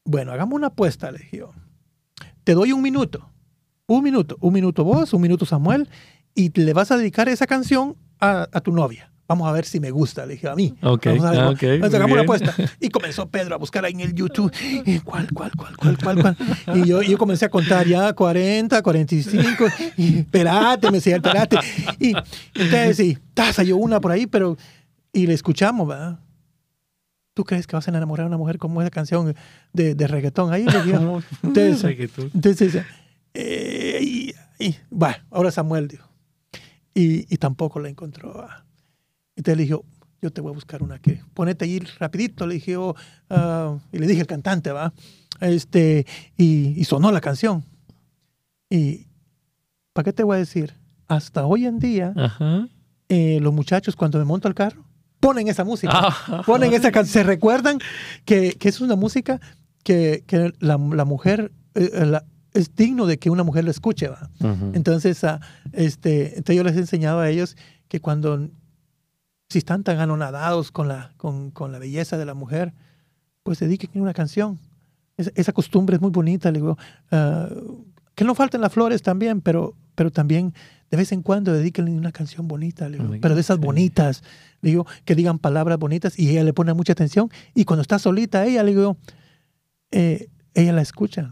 [0.04, 1.52] Bueno, hagamos una apuesta, le dije yo.
[2.44, 3.30] Te doy un minuto,
[3.86, 5.88] un minuto, un minuto vos, un minuto Samuel,
[6.34, 9.10] y le vas a dedicar esa canción a, a tu novia.
[9.26, 10.26] Vamos a ver si me gusta.
[10.26, 10.74] Le dije, a mí.
[10.82, 12.54] Ok, Vamos a ver, okay hagamos una apuesta.
[12.78, 14.52] Y comenzó Pedro a buscar ahí en el YouTube.
[15.04, 16.36] ¿Cuál, cuál, cuál, cuál, cuál, cuál?
[16.76, 19.64] Y yo, yo comencé a contar ya 40, 45.
[19.96, 21.58] Y espérate, me decía, espérate.
[21.98, 22.12] Y
[22.54, 23.18] entonces, sí,
[23.52, 24.56] salió una por ahí, pero.
[25.12, 26.18] Y le escuchamos, ¿verdad?
[27.34, 29.34] ¿Tú crees que vas a enamorar a una mujer como esa canción
[29.72, 30.52] de, de reggaetón?
[30.52, 31.22] Ahí le digo.
[31.42, 31.98] Entonces,
[32.34, 32.84] entonces
[33.34, 36.08] eh, y, y, bueno, ahora Samuel dijo.
[36.94, 38.48] Y, y tampoco la encontró.
[39.36, 39.76] Entonces le dije,
[40.24, 42.94] yo te voy a buscar una que, ponete ahí rapidito, le dije, oh,
[43.28, 44.94] ah", y le dije al cantante, va,
[45.40, 47.62] este, y, sonó la canción.
[48.70, 49.06] Y,
[49.92, 50.74] ¿para qué te voy a decir?
[51.08, 52.14] Hasta hoy en día,
[53.10, 54.86] eh, los muchachos cuando me monto al carro,
[55.20, 56.42] ponen esa música, ah.
[56.46, 57.78] ponen esa canción, se recuerdan
[58.24, 59.40] que, que, es una música
[59.82, 62.20] que, que la, la, mujer, eh, eh,
[62.54, 64.30] es digno de que una mujer lo escuche, ¿va?
[64.72, 65.40] Entonces, uh,
[65.72, 67.56] este, entonces yo les he enseñado a ellos
[67.88, 68.48] que cuando
[69.50, 72.72] si están tan anonadados con la, con, con la belleza de la mujer,
[73.42, 74.58] pues dediquen una canción.
[75.16, 76.50] esa costumbre es muy bonita.
[76.50, 76.78] Le digo,
[77.10, 77.48] ah,
[78.14, 80.54] que no falten las flores también, pero, pero también
[80.90, 82.88] de vez en cuando dediquen una canción bonita,
[83.20, 84.22] pero de esas bonitas,
[84.60, 87.30] le digo, que digan palabras bonitas y ella le pone mucha atención.
[87.54, 88.96] Y cuando está solita ella, le digo,
[89.90, 91.30] eh, ella la escucha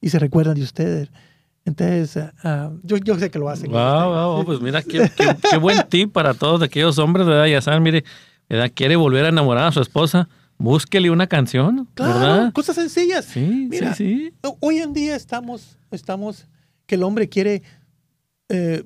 [0.00, 1.10] y se recuerdan de ustedes.
[1.64, 3.70] Entonces, ah, yo, yo, sé que lo hacen.
[3.70, 7.46] Wow, wow, pues mira, qué, qué, buen tip para todos aquellos hombres, ¿verdad?
[7.46, 8.04] Ya saben, mire,
[8.48, 8.70] ¿verdad?
[8.74, 13.26] quiere volver a enamorar a su esposa, búsquele una canción, claro, cosas sencillas.
[13.26, 14.50] Sí, mira, sí, sí.
[14.60, 16.46] Hoy en día estamos, estamos,
[16.86, 17.62] que el hombre quiere
[18.48, 18.84] eh,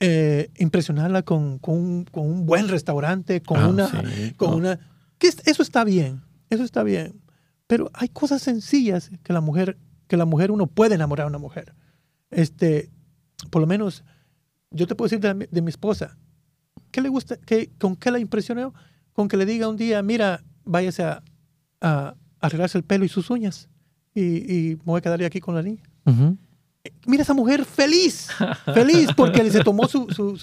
[0.00, 3.90] eh, impresionarla con, con, un, con, un, buen restaurante, con ah, una,
[4.38, 4.80] con una,
[5.18, 7.20] que eso está bien, eso está bien.
[7.66, 9.76] Pero hay cosas sencillas que la mujer,
[10.10, 11.72] que la mujer uno puede enamorar a una mujer
[12.30, 12.90] este,
[13.50, 14.04] por lo menos,
[14.70, 16.16] yo te puedo decir de, mi esposa,
[16.90, 17.36] ¿qué le gusta?
[17.36, 18.72] Qué, ¿Con qué la impresionó?
[19.12, 21.22] Con que le diga un día, mira, váyase a,
[21.80, 23.68] a, arreglarse el pelo y sus uñas
[24.14, 25.82] y, y, me voy a quedar aquí con la niña.
[27.06, 28.28] Mira esa mujer feliz,
[28.74, 30.40] feliz porque se tomó su, su,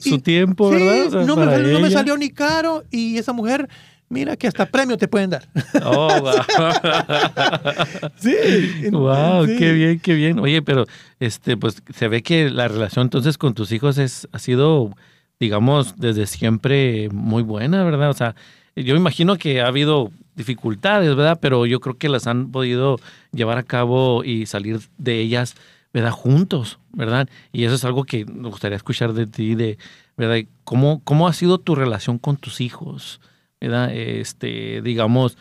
[0.00, 1.26] su tiempo, ¿verdad?
[1.26, 3.68] no, me, no, me, salió ni caro y esa mujer
[4.08, 5.48] Mira que hasta premio te pueden dar.
[5.84, 6.32] Oh, wow.
[8.18, 8.88] sí.
[8.90, 10.38] Wow, qué bien, qué bien.
[10.38, 10.86] Oye, pero
[11.18, 14.94] este, pues se ve que la relación entonces con tus hijos es, ha sido,
[15.40, 18.10] digamos, desde siempre muy buena, ¿verdad?
[18.10, 18.36] O sea,
[18.76, 21.38] yo imagino que ha habido dificultades, ¿verdad?
[21.40, 23.00] Pero yo creo que las han podido
[23.32, 25.56] llevar a cabo y salir de ellas,
[25.92, 26.12] ¿verdad?
[26.12, 27.28] Juntos, ¿verdad?
[27.52, 29.78] Y eso es algo que me gustaría escuchar de ti, de,
[30.16, 30.46] ¿verdad?
[30.62, 33.20] ¿Cómo, cómo ha sido tu relación con tus hijos?
[33.60, 35.36] Este, digamos,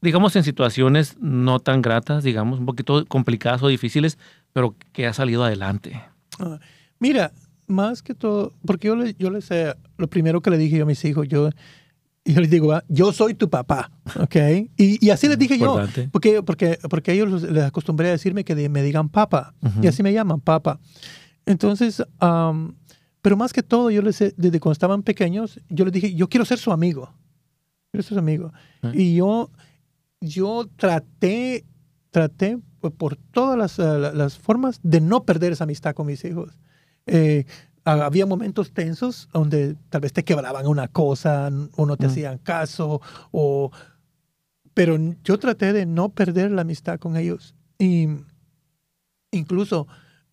[0.00, 4.18] digamos, en situaciones no tan gratas, digamos, un poquito complicadas o difíciles,
[4.52, 6.00] pero que ha salido adelante?
[6.38, 6.58] Ah,
[6.98, 7.32] mira,
[7.66, 10.84] más que todo, porque yo, le, yo les sé, lo primero que le dije yo
[10.84, 11.50] a mis hijos, yo,
[12.24, 14.36] yo les digo, ah, yo soy tu papá, ¿ok?
[14.76, 16.08] Y, y así les dije yo, Importante.
[16.12, 19.54] porque, porque, porque a ellos los- les acostumbré a decirme que de- me digan papa,
[19.62, 19.80] Ujú.
[19.82, 20.80] y así me llaman, papa.
[21.46, 22.74] Entonces, am,
[23.22, 26.44] pero más que todo, yo les desde cuando estaban pequeños, yo les dije, yo quiero
[26.44, 27.12] ser su amigo,
[27.90, 28.52] quiero ser su amigo.
[28.82, 28.92] Ah.
[28.94, 29.50] Y yo,
[30.20, 31.64] yo traté,
[32.10, 36.06] traté pues, por todas las, eh, la- las formas de no perder esa amistad con
[36.06, 36.58] mis hijos.
[37.06, 37.44] Eh,
[37.84, 42.10] ha- había momentos tensos donde tal vez te quebraban una cosa o no te Mm.
[42.10, 43.00] hacían caso,
[43.32, 43.70] o,
[44.74, 47.54] pero yo traté de no perder la amistad con ellos.
[47.78, 48.06] Y
[49.32, 49.86] incluso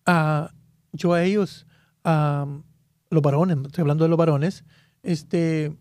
[0.06, 0.50] ah,
[0.92, 1.66] yo a ellos,
[2.04, 2.46] ah,
[3.10, 4.64] los varones, estoy hablando de los varones,
[5.02, 5.76] este,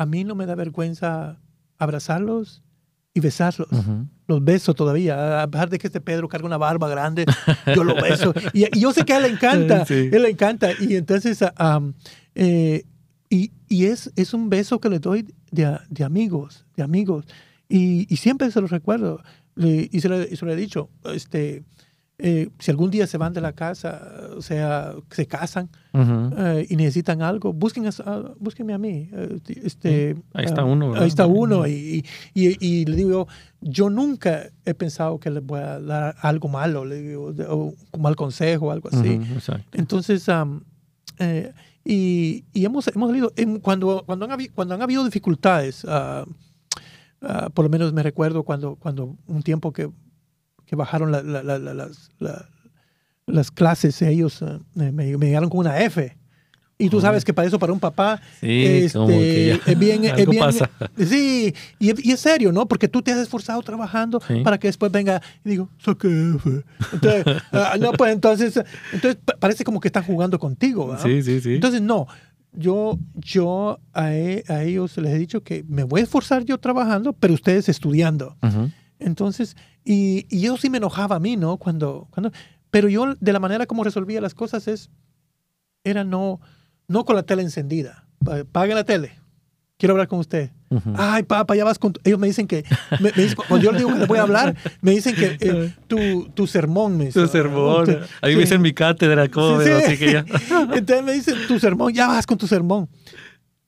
[0.00, 1.38] a mí no me da vergüenza
[1.78, 2.62] abrazarlos
[3.12, 4.06] y besarlos Ujú.
[4.28, 5.42] los beso todavía.
[5.42, 7.26] A pesar de que este Pedro carga una barba grande,
[7.74, 8.32] yo lo beso.
[8.54, 10.08] Y, y yo sé que a él le encanta, Sí.
[10.10, 10.70] él le encanta.
[10.80, 11.94] Y entonces, ah, am,
[12.34, 12.84] eh,
[13.28, 15.66] y, y es, es un beso que le doy de,
[16.04, 17.26] amigos, de amigos.
[17.68, 19.22] Y, y siempre se los recuerdo.
[19.56, 21.64] Y, se lo, y se lo he dicho, este,
[22.22, 24.00] eh, si algún día se van de la casa,
[24.36, 26.34] o sea, se casan Ujú.
[26.36, 29.08] eh, y necesitan algo, busquen a, a- búsquenme a mí.
[29.12, 31.02] eh, este, Ahí está ah, uno, ¿verdad?
[31.02, 31.58] Ahí está uno.
[31.60, 31.66] Ujú.
[31.68, 32.04] Y,
[32.34, 33.26] y, y le digo,
[33.60, 37.56] yo nunca he pensado que les voy a dar algo malo, le digo, o
[37.92, 39.18] un mal consejo o algo así.
[39.18, 39.78] Ujú, exacto.
[39.78, 40.62] Entonces, am,
[41.18, 41.52] eh,
[41.84, 46.24] y, y hemos, hemos salido, en- cuando, cuando, han habido, cuando han habido dificultades, ah,
[47.54, 49.90] por lo menos me recuerdo cuando, cuando un tiempo que,
[50.70, 52.46] que bajaron la- la- la- la- las, la-
[53.26, 56.16] las clases, ellos ah, me, me llegaron con una F.
[56.78, 59.78] Y tú sabes que para eso, para un papá, Sí, este, como que ya es
[59.78, 60.70] bien, es algo bien- pasa.
[60.96, 62.66] Sí, y, y es serio, ¿no?
[62.68, 64.42] Porque tú te has esforzado trabajando Sí.
[64.44, 66.06] para que después venga y digo, saqué
[66.36, 66.62] F.
[66.92, 68.56] Entonces, ah, no, pues entonces,
[68.92, 71.04] entonces pa- parece como que están jugando contigo, ¿verdad?
[71.04, 71.54] Sí, sí, sí.
[71.56, 72.06] Entonces, no,
[72.52, 76.56] yo, yo a, e- a ellos les he dicho que me voy a esforzar yo
[76.58, 78.36] trabajando, pero ustedes estudiando.
[78.42, 78.70] Ujú.
[79.00, 81.56] Entonces, y, y eso sí me enojaba a mí, ¿no?
[81.56, 82.32] Cuando, cuando,
[82.70, 84.90] pero yo de la manera como resolvía las cosas es,
[85.84, 86.40] era no,
[86.88, 88.06] no con la tele encendida.
[88.24, 89.12] Pa- Pague la tele.
[89.78, 90.50] Quiero hablar con usted.
[90.68, 90.92] Ujú.
[90.98, 91.94] Ay, papá, ya vas con...
[91.94, 92.00] tu-".
[92.04, 92.64] Ellos me dicen que...
[93.00, 95.38] me- me dicen- cuando yo les digo que les voy a hablar, me dicen que
[95.40, 97.22] eh, tu, tu sermón, me dicen.
[97.22, 97.86] Tu sermón.
[97.86, 98.34] Tu- A mí sí.
[98.36, 99.72] me dicen mi cátedra, ¿cómo Sí, sí.
[99.72, 100.24] Así que ya.
[100.74, 102.88] Entonces me dicen, tu sermón, ya vas con tu sermón.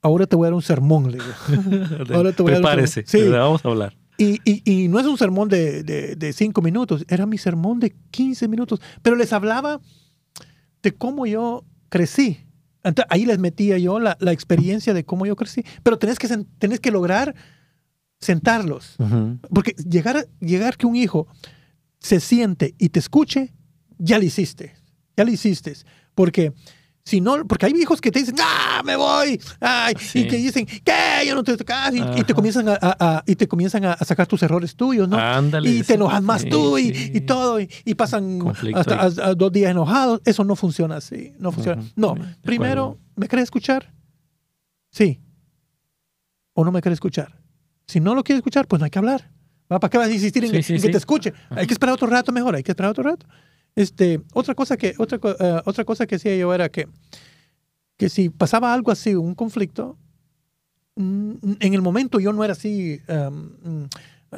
[0.03, 2.05] Ahora te voy a dar un sermón, le digo.
[2.15, 3.05] Ahora te voy a dar un Prepárese.
[3.07, 3.39] sermón.
[3.39, 3.95] Vamos a hablar.
[4.19, 7.81] Y, y- y no es un sermón de, de, de cinco minutos, era mi sermón
[7.81, 8.81] de 15 minutos.
[9.03, 9.81] Pero les hablaba
[10.83, 12.47] de cómo yo crecí.
[13.09, 15.65] Ahí les metía yo la, la experiencia de cómo yo crecí.
[15.83, 17.35] Pero tenés que, tenés que lograr
[18.21, 18.97] sentarlos.
[18.99, 19.39] Ujú.
[19.53, 21.27] Porque llegar, llegar que un hijo
[21.99, 23.53] se siente y te escuche,
[23.99, 24.75] ya lo hiciste.
[25.17, 25.73] Ya lo hiciste.
[26.15, 26.53] Porque
[27.05, 29.41] si no, porque hay hijos que te dicen, ¡ah, me voy!
[29.61, 30.21] Ay, Sí.
[30.21, 31.27] Y que dicen, ¿qué?
[31.27, 31.97] Yo no te caso.
[31.97, 34.77] Y, y te comienzan a, a- a- y te comienzan a, a sacar tus errores
[34.77, 35.17] tuyos, ¿no?
[35.19, 35.69] Ándale.
[35.69, 37.11] y te enojas más sí, tú y, sí.
[37.15, 40.21] y todo, y, y pasan Conflicto hasta dos días enojados.
[40.25, 41.83] Eso no funciona así, no funciona.
[41.97, 42.99] No, primero.
[43.17, 43.93] ¿me querés escuchar?
[44.91, 45.21] Sí.
[46.55, 47.37] ¿O no me querés escuchar?
[47.87, 49.31] Si no lo quieres escuchar, pues no hay que hablar.
[49.71, 49.81] ¿va?
[49.81, 51.33] ¿Para qué vas a insistir en, en que te escuche?
[51.51, 53.27] Hay que esperar otro rato mejor, hay que esperar otro rato.
[53.75, 56.89] Este, otra cosa que, otra, eh, otra cosa que hacía yo era que,
[57.97, 59.97] que si pasaba algo así, un conflicto,
[60.97, 63.89] mm, en el momento yo no era así um, mm,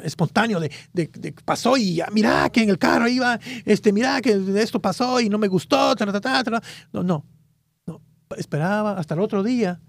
[0.03, 4.21] espontáneo de, de- de pasó y ya, mira que en el carro iba, este, mira
[4.21, 6.61] que esto pasó y no me gustó, ta, ta, ta.
[6.93, 7.25] no, no,
[7.87, 8.01] no,
[8.37, 9.79] esperaba hasta el otro día,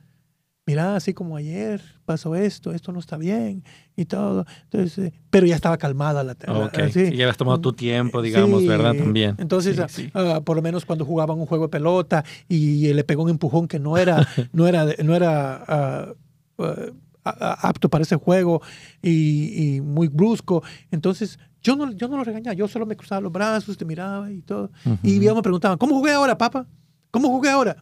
[0.67, 3.63] mira, así como ayer pasó esto, esto no está bien
[3.95, 7.07] y todo, entonces, eh, pero ya estaba calmada la, la- Ok, así.
[7.07, 8.97] sí, ya habías tomado tu tiempo, digamos, Sí, ¿verdad?
[8.97, 9.37] También.
[9.39, 9.79] Entonces,
[10.15, 13.69] ah, por lo menos cuando jugaban un juego de pelota y, le pegó un empujón
[13.69, 16.15] que no era, no era, no era ah,
[16.59, 18.61] ah, apto para ese juego
[19.03, 20.63] y, y muy brusco.
[20.91, 24.31] Entonces, yo no, yo no lo regañaba, yo solo me cruzaba los brazos, te miraba
[24.33, 24.71] y todo.
[25.03, 25.23] Y Ujú.
[25.23, 26.67] ellos me preguntaban, ¿cómo jugué ahora, papá?
[27.11, 27.77] ¿Cómo jugué ahora?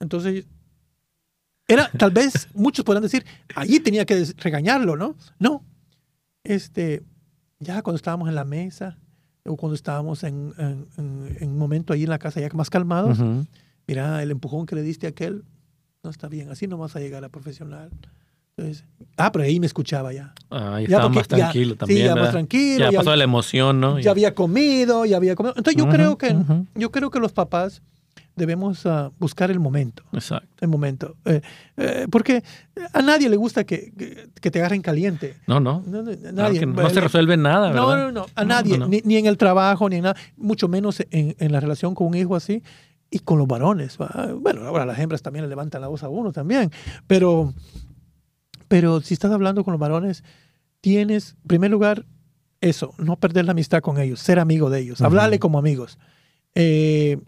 [0.00, 0.46] Entonces,
[1.68, 3.24] era, tal vez muchos podrán decir,
[3.54, 5.16] allí tenía que regañarlo, ¿no?
[5.38, 5.62] No.
[6.44, 7.02] Este,
[7.58, 8.98] ya cuando estábamos en la mesa
[9.44, 12.70] o cuando estábamos en, en- en- en un momento ahí en la casa ya más
[12.70, 13.46] calmados, Ujú.
[13.86, 15.44] mira, el empujón que le diste a aquel
[16.04, 17.90] no está bien, así no vas a llegar a profesional.
[18.56, 18.84] Entonces,
[19.16, 20.32] ah, pero ahí me escuchaba ya.
[20.50, 22.06] Ah, ya Ya, estaba más ya- tranquilo sí, también.
[22.06, 23.98] ya más tranquilo, Ya ya- pasó la emoción, ¿no?
[23.98, 25.54] Ya había comido, ya había comido.
[25.56, 26.34] Entonces yo creo que
[26.76, 27.82] yo creo que los papás
[28.36, 30.04] debemos ah, buscar el momento.
[30.12, 30.48] Exacto.
[30.60, 31.16] El momento.
[31.24, 31.40] Eh,
[31.76, 32.44] eh, porque
[32.92, 35.36] a nadie le gusta que, que- que te agarren caliente.
[35.46, 35.82] No, no.
[35.86, 36.64] No, nadie.
[36.66, 37.82] no se resuelve nada, ¿verdad?
[37.82, 38.78] No, no, no, a nadie.
[38.78, 42.06] Ni, ni en el trabajo, ni en nada, mucho menos en, en la relación con
[42.06, 42.62] un hijo así
[43.10, 43.96] y con los varones.
[44.00, 44.34] ¿va?
[44.38, 46.70] Bueno, ahora las hembras también le levantan la voz a uno también,
[47.06, 47.54] pero,
[48.68, 50.24] pero si estás hablando con los varones,
[50.80, 52.04] tienes, en primer lugar,
[52.60, 55.98] eso, no perder la amistad con ellos, ser amigo de ellos, hablarle como amigos.
[56.54, 57.18] Eh,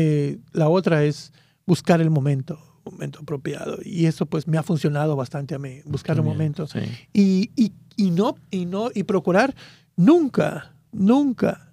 [0.00, 1.32] eh, la otra es
[1.66, 3.78] buscar el momento, momento apropiado.
[3.84, 6.80] Y eso pues me ha funcionado bastante a mí, buscar un Bien, momento Sí.
[7.12, 9.54] y, y, y no y no y procurar
[9.96, 11.72] nunca nunca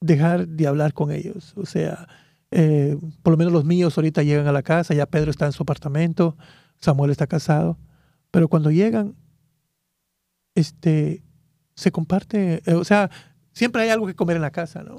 [0.00, 2.06] dejar de hablar con ellos o sea
[2.50, 5.52] eh, por lo menos los míos ahorita llegan a la casa ya Pedro está en
[5.52, 6.36] su apartamento
[6.78, 7.78] Samuel está casado
[8.30, 9.14] pero cuando llegan
[10.54, 11.22] este
[11.74, 13.10] se comparte eh, o sea
[13.52, 14.96] siempre hay algo que comer en la casa no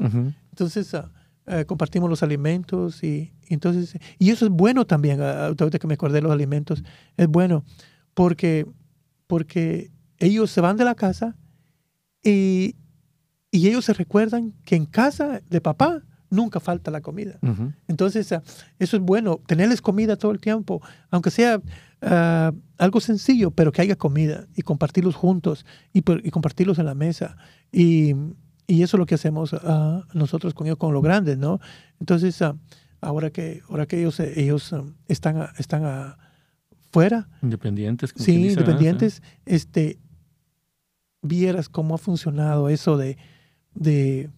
[0.50, 1.12] entonces ah,
[1.48, 5.88] eh, compartimos los alimentos y, y entonces y eso es bueno también ah, ahorita que
[5.88, 6.84] me acordé de los alimentos
[7.16, 7.64] es bueno
[8.14, 8.66] porque
[9.28, 11.36] porque ellos se van de la casa
[12.24, 12.76] y,
[13.52, 17.72] y ellos se recuerdan que en casa de papá nunca falta la comida Ujú.
[17.88, 18.44] entonces ah,
[18.80, 20.82] eso es bueno tenerles comida todo el tiempo
[21.12, 21.62] aunque sea
[22.02, 26.96] ah, algo sencillo pero que haya comida y compartirlos juntos y, y compartirlos en la
[26.96, 27.38] mesa
[27.72, 28.14] y,
[28.68, 31.60] y eso es lo que hacemos ah, nosotros con ellos, con los grandes, ¿no?
[32.00, 32.56] Entonces, ah,
[33.02, 36.18] ahora que, ahora que ellos, eh, ellos ah, están, a- están a-
[36.92, 38.14] fuera, Independientes.
[38.14, 39.98] como sí, independientes, este,
[41.22, 43.18] vieras cómo ha funcionado eso de,
[43.74, 44.30] de,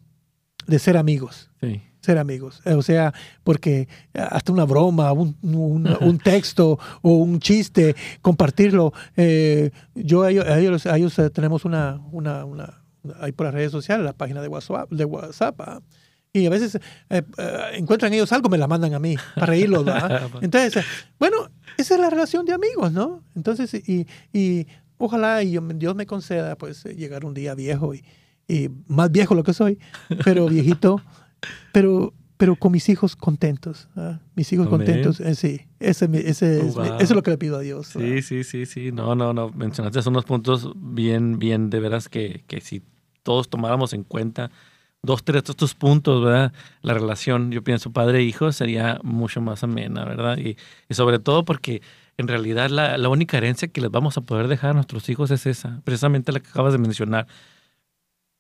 [0.68, 1.82] de ser amigos, Sí.
[2.02, 2.62] ser amigos.
[2.66, 3.14] Eh, O sea,
[3.44, 8.94] porque hasta una broma, un, un- un texto o un chiste, compartirlo.
[9.16, 12.82] eh, yo a ellos, a ellos, a ellos, eh, tenemos una, una, una,
[13.20, 15.82] ahí por las redes sociales, la página de WhatsApp, de WhatsApp ah,
[16.32, 16.76] y a veces
[17.10, 19.86] eh, eh, encuentran ellos algo, me la mandan a mí para reírlos.
[20.42, 20.86] Entonces, eh,
[21.18, 23.24] bueno, esa es la relación de amigos, ¿no?
[23.36, 28.04] Entonces, y, y ojalá y Dios me conceda, pues, llegar un día viejo y,
[28.48, 29.80] y más viejo lo que soy,
[30.24, 31.02] pero viejito,
[31.72, 33.90] pero, pero con mis hijos contentos.
[33.98, 34.22] ¿ah?
[34.34, 34.78] Mis hijos Amén.
[34.80, 35.60] contentos, eh, sí.
[35.78, 36.98] Ese, ese es, Oh, wow.
[37.02, 37.88] es lo que le pido a Dios.
[37.88, 38.22] Sí, ¿verdad?
[38.22, 38.94] sí, sí, sí.
[38.94, 39.50] No, no, no.
[39.50, 42.82] Mencionaste unos puntos bien, bien, de veras que, que si
[43.24, 44.52] todos tomáramos en cuenta
[45.04, 46.54] dos, tres de estos puntos, ¿verdad?
[46.82, 50.38] La relación, yo pienso, padre-hijo sería mucho más amena, ¿verdad?
[50.38, 50.56] Y,
[50.88, 51.82] y sobre todo porque
[52.18, 55.30] en realidad la, la única herencia que les vamos a poder dejar a nuestros hijos
[55.32, 57.28] es esa, precisamente la que acabas de mencionar.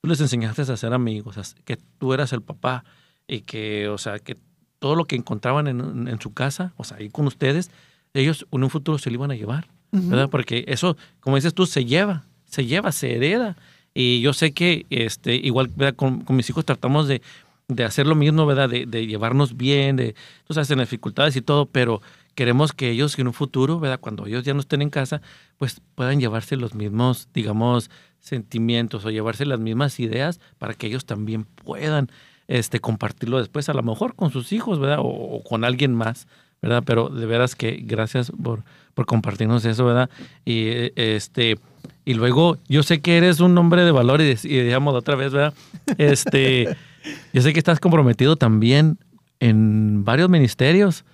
[0.01, 1.35] Tú les enseñaste a ser amigos,
[1.65, 2.85] que tú eras el papá
[3.29, 4.37] y que, o sea, que
[4.79, 7.69] todo lo que encontraban en, en su casa, o sea, ahí con ustedes,
[8.13, 9.67] ellos en un futuro se lo iban a llevar.
[9.91, 10.29] ¿verdad?
[10.29, 13.55] Porque eso, como dices tú, se lleva, se lleva, se hereda.
[13.93, 15.95] Y yo sé que este, igual ¿verdad?
[15.95, 17.21] Con, con mis hijos tratamos de,
[17.67, 18.69] de hacer lo mismo, ¿verdad?
[18.69, 20.15] De, de llevarnos bien, de,
[20.45, 22.01] tú sabes, en dificultades y todo, pero
[22.35, 23.99] queremos que ellos en un futuro, ¿verdad?
[23.99, 25.21] Cuando ellos ya no estén en casa,
[25.57, 27.89] pues puedan llevarse los mismos, digamos,
[28.19, 32.11] sentimientos o llevarse las mismas ideas para que ellos también puedan
[32.49, 34.99] este, compartirlo después, a lo mejor con sus hijos, ¿verdad?
[34.99, 36.27] O, o con alguien más,
[36.61, 36.83] ¿verdad?
[36.85, 38.63] Pero de veras que gracias por,
[38.95, 40.09] por compartirnos eso, ¿verdad?
[40.43, 41.57] Y este
[42.05, 45.31] y luego yo sé que eres un hombre de valor y, y digamos otra vez,
[45.31, 45.53] ¿verdad?
[45.99, 46.75] Este,
[47.33, 48.97] yo sé que estás comprometido también
[49.39, 51.05] en varios ministerios.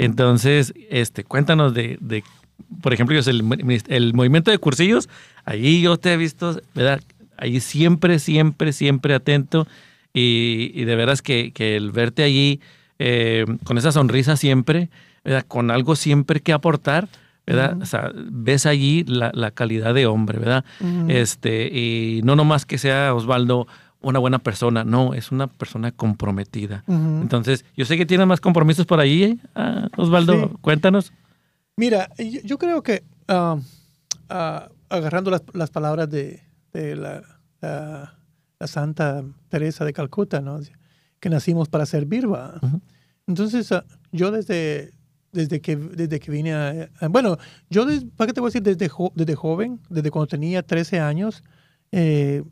[0.00, 2.22] Entonces, este, cuéntanos de, de,
[2.82, 5.08] por ejemplo, yo sé, el, el movimiento de cursillos,
[5.46, 7.00] ahí yo te he visto, ¿verdad?
[7.38, 9.66] Ahí siempre, siempre, siempre atento
[10.14, 12.60] y, y de veras que, que el verte allí
[12.98, 14.88] eh, con esa sonrisa siempre,
[15.24, 15.44] ¿verdad?
[15.48, 17.08] Con algo siempre que aportar,
[17.46, 17.76] ¿verdad?
[17.82, 20.64] O sea, ves allí la, la calidad de hombre, ¿verdad?
[21.08, 23.66] Este, y no nomás que sea Osvaldo
[24.00, 26.82] una buena persona, no, es una persona comprometida.
[26.88, 29.36] Entonces, yo sé que tienes más compromisos por ahí, ¿eh?
[29.54, 30.56] Ah, Osvaldo, Sí.
[30.60, 31.12] cuéntanos.
[31.76, 33.56] Mira, yo, yo creo que ah,
[34.28, 37.22] ah, agarrando las, las palabras de, de la,
[38.62, 40.60] la- Santa Teresa de Calcuta, ¿no?
[41.20, 42.58] que nacimos para servir, ¿va?
[43.28, 44.90] Entonces, ah, yo desde,
[45.32, 46.88] desde, que, desde que vine a...
[47.00, 47.38] a- bueno,
[47.70, 48.62] yo, des- ¿para qué te voy a decir?
[48.62, 51.44] Desde, jo- desde joven, desde cuando tenía 13 años,
[51.92, 52.42] eh,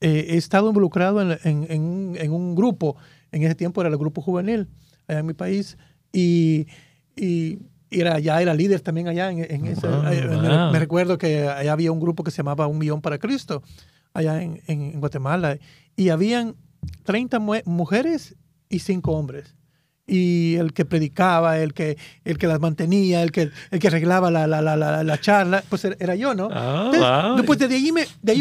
[0.00, 2.96] eh, he estado involucrado en, en- en un- en un grupo,
[3.30, 4.68] en ese tiempo era el grupo juvenil,
[5.06, 5.76] allá en mi país,
[6.12, 6.66] y,
[7.16, 7.58] y
[7.90, 9.86] era, ya era líder también allá en, ese...
[9.86, 10.72] Wow, eh, me-.
[10.72, 13.62] Me, recuerdo que allá había un grupo que se llamaba Un Millón para Cristo,
[14.14, 15.58] allá en, en- Guatemala,
[15.96, 16.54] y habían
[17.04, 18.34] 30 mu- mujeres
[18.70, 19.54] y 5 hombres.
[20.06, 24.30] Y el que predicaba, el que, el que las mantenía, el que, el que arreglaba
[24.30, 26.48] la, la, la, la, la charla, pues era- era yo, ¿no?
[26.52, 27.36] Ah, Entonces, wow.
[27.36, 28.04] después de ahí me...
[28.22, 28.40] De ahí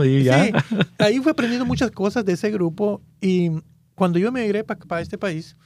[0.00, 0.44] ahí ya.
[0.46, 0.52] Sí,
[0.98, 3.50] ahí fui aprendiendo muchas cosas de ese grupo y
[3.94, 5.56] cuando yo me migré para este país,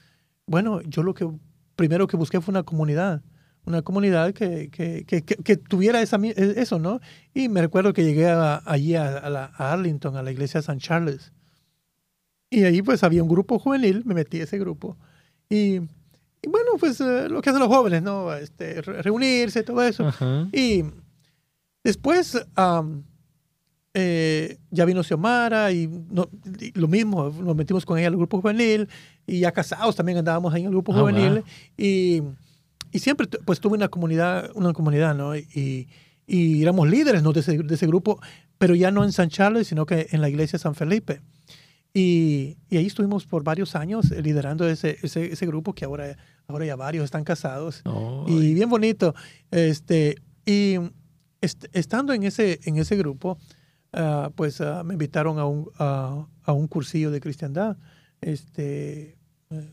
[0.46, 1.28] bueno, yo lo que
[1.76, 3.22] primero que busqué fue una comunidad,
[3.68, 7.00] una comunidad que, que, que, que tuviera esa, eso, ¿no?
[7.34, 10.78] Y me recuerdo que llegué allí a, la, a, Arlington, a la iglesia de San
[10.78, 11.32] Charles.
[12.50, 14.96] Y ahí pues había un grupo juvenil, me metí a ese grupo.
[15.50, 15.76] Y,
[16.42, 18.34] y bueno, pues eh, lo que hacen los jóvenes, ¿no?
[18.34, 20.10] Este, reunirse, todo eso.
[20.52, 20.84] Y
[21.84, 22.42] después
[23.94, 25.90] eh, ya vino Xiomara y,
[26.74, 28.88] lo mismo, nos metimos con ella al grupo juvenil
[29.26, 31.44] y ya casados también andábamos ahí en el grupo ah, juvenil.
[31.76, 32.22] Y,
[32.92, 35.36] y, siempre pues tuve una comunidad, una comunidad, ¿no?
[35.36, 35.88] Y,
[36.26, 37.32] y éramos líderes ¿no?
[37.32, 38.20] de, ese, de ese grupo,
[38.58, 41.22] pero ya no en San Charles, sino que en la iglesia de San Felipe.
[41.94, 46.16] Y, y, ahí estuvimos por varios años eh, liderando ese, ese, ese, grupo que ahora,
[46.46, 47.82] ahora ya varios están casados.
[48.26, 49.14] y bien bonito.
[49.50, 50.76] Este, y
[51.40, 53.38] estando en ese, en ese grupo,
[53.94, 57.78] uh, pues uh, me invitaron a un, uh, a un cursillo de cristiandad.
[58.20, 59.16] Este,
[59.50, 59.72] eh,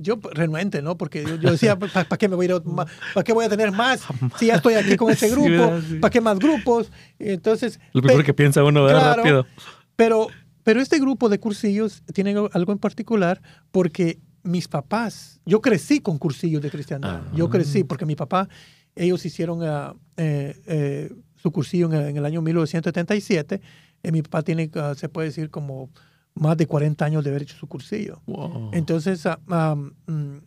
[0.00, 0.96] yo renuente, ¿no?
[0.96, 3.72] Porque yo, yo decía, ¿para qué me voy a ir ¿Para qué voy a tener
[3.72, 4.02] más?
[4.38, 6.90] Si ya estoy aquí con ese grupo, ¿para qué más grupos?
[7.18, 7.80] Entonces...
[7.92, 9.16] Lo primero que piensa uno, ¿verdad?
[9.16, 9.46] Rápido.
[9.96, 10.28] Pero,
[10.62, 13.40] pero este grupo de cursillos tiene algo en particular
[13.70, 17.22] porque mis papás, yo crecí con cursillos de cristiandad.
[17.34, 17.50] Yo ah.
[17.50, 18.48] crecí porque mi papá,
[18.94, 23.60] ellos hicieron uh, eh, eh, su cursillo en, el año 1977.
[24.02, 25.90] Y mi papá tiene, uh, se puede decir, como
[26.34, 28.22] más de 40 años de haber hecho su cursillo.
[28.72, 30.38] Entonces, uh, mm,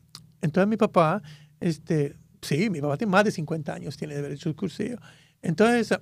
[0.42, 1.22] entonces mi papá,
[1.60, 4.98] este, sí, mi papá tiene más de 50 años, tiene de haber hecho su cursillo.
[5.42, 5.98] Entonces,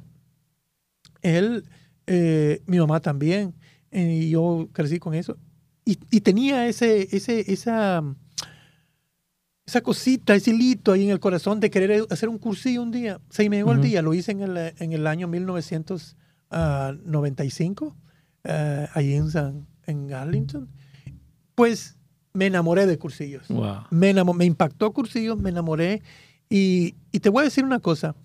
[1.22, 1.66] él,
[2.08, 3.54] eh, mi mamá también,
[3.92, 5.38] y yo crecí con eso.
[5.84, 8.04] Y, y tenía ese, ese, esa,
[9.66, 13.20] esa cosita, ese hilito ahí en el corazón de querer hacer un cursillo un día.
[13.30, 17.94] Se me llegó el día, lo hice en el, en el año 1995, uh,
[18.46, 20.68] ah, ahí en, San, en Arlington.
[21.56, 21.98] Pues
[22.34, 23.44] me enamoré de cursillos.
[23.90, 26.02] Me, me impactó cursillos, me enamoré.
[26.50, 28.16] Y, y, te voy a decir una cosa,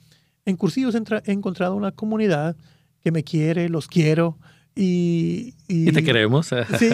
[0.45, 2.57] en cursillos he encontrado una comunidad
[3.03, 4.39] que me quiere, los quiero.
[4.75, 6.49] Y, y, te queremos.
[6.79, 6.91] Sí,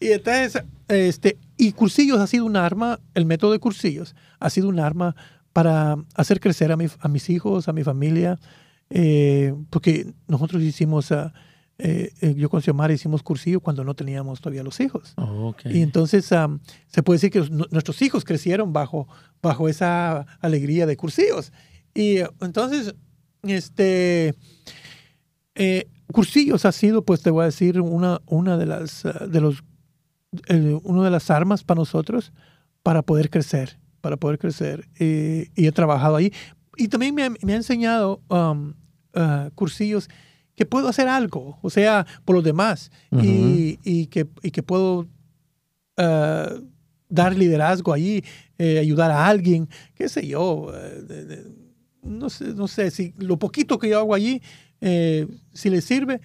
[0.00, 4.68] y entonces, este, y cursillos ha sido un arma, el método de cursillos ha sido
[4.68, 5.16] un arma
[5.52, 8.38] para hacer crecer a, mi, a mis hijos, a mi familia,
[8.90, 11.30] eh, porque nosotros hicimos, uh,
[11.78, 15.14] eh, yo con Xiomara hicimos cursillo cuando no teníamos todavía los hijos.
[15.16, 19.08] Oh, y entonces se puede decir que nuestros hijos crecieron bajo,
[19.42, 21.52] bajo esa alegría de cursillos.
[21.94, 22.94] Y entonces,
[23.42, 24.34] este,
[25.54, 29.62] eh, cursillos ha sido, pues te voy a decir, una, una de las, de los
[30.82, 32.32] una de las armas para nosotros
[32.82, 34.88] para poder crecer, para poder crecer.
[34.98, 36.32] y he trabajado ahí.
[36.76, 38.74] Y también me, me ha enseñado um,
[39.14, 40.08] uh, cursillos
[40.56, 45.08] que puedo hacer algo, o sea, por los demás, y, y, que, y que puedo
[45.98, 46.64] uh,
[47.08, 48.24] dar liderazgo allí,
[48.58, 51.44] eh, ayudar a alguien, qué sé yo, eh,
[52.02, 54.42] no, sé, no sé, si lo poquito que yo hago allí,
[54.80, 56.20] eh, si le sirve,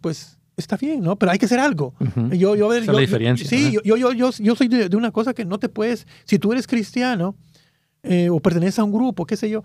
[0.00, 1.16] pues está bien, ¿no?
[1.16, 1.94] Pero hay que hacer algo.
[2.32, 3.48] yo, yo, Esa es la diferencia.
[3.48, 6.52] sí, yo, yo, yo, yo, soy de, una cosa que no te puedes, si tú
[6.52, 7.36] eres cristiano
[8.30, 9.62] o perteneces a un grupo, qué sé yo,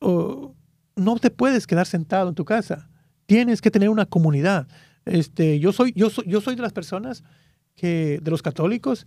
[0.00, 2.89] no te puedes quedar sentado en tu casa.
[3.30, 4.66] Tienes que tener una comunidad.
[5.04, 7.22] Este, yo, soy, yo, soy, yo soy de las personas
[7.76, 9.06] que, de los católicos,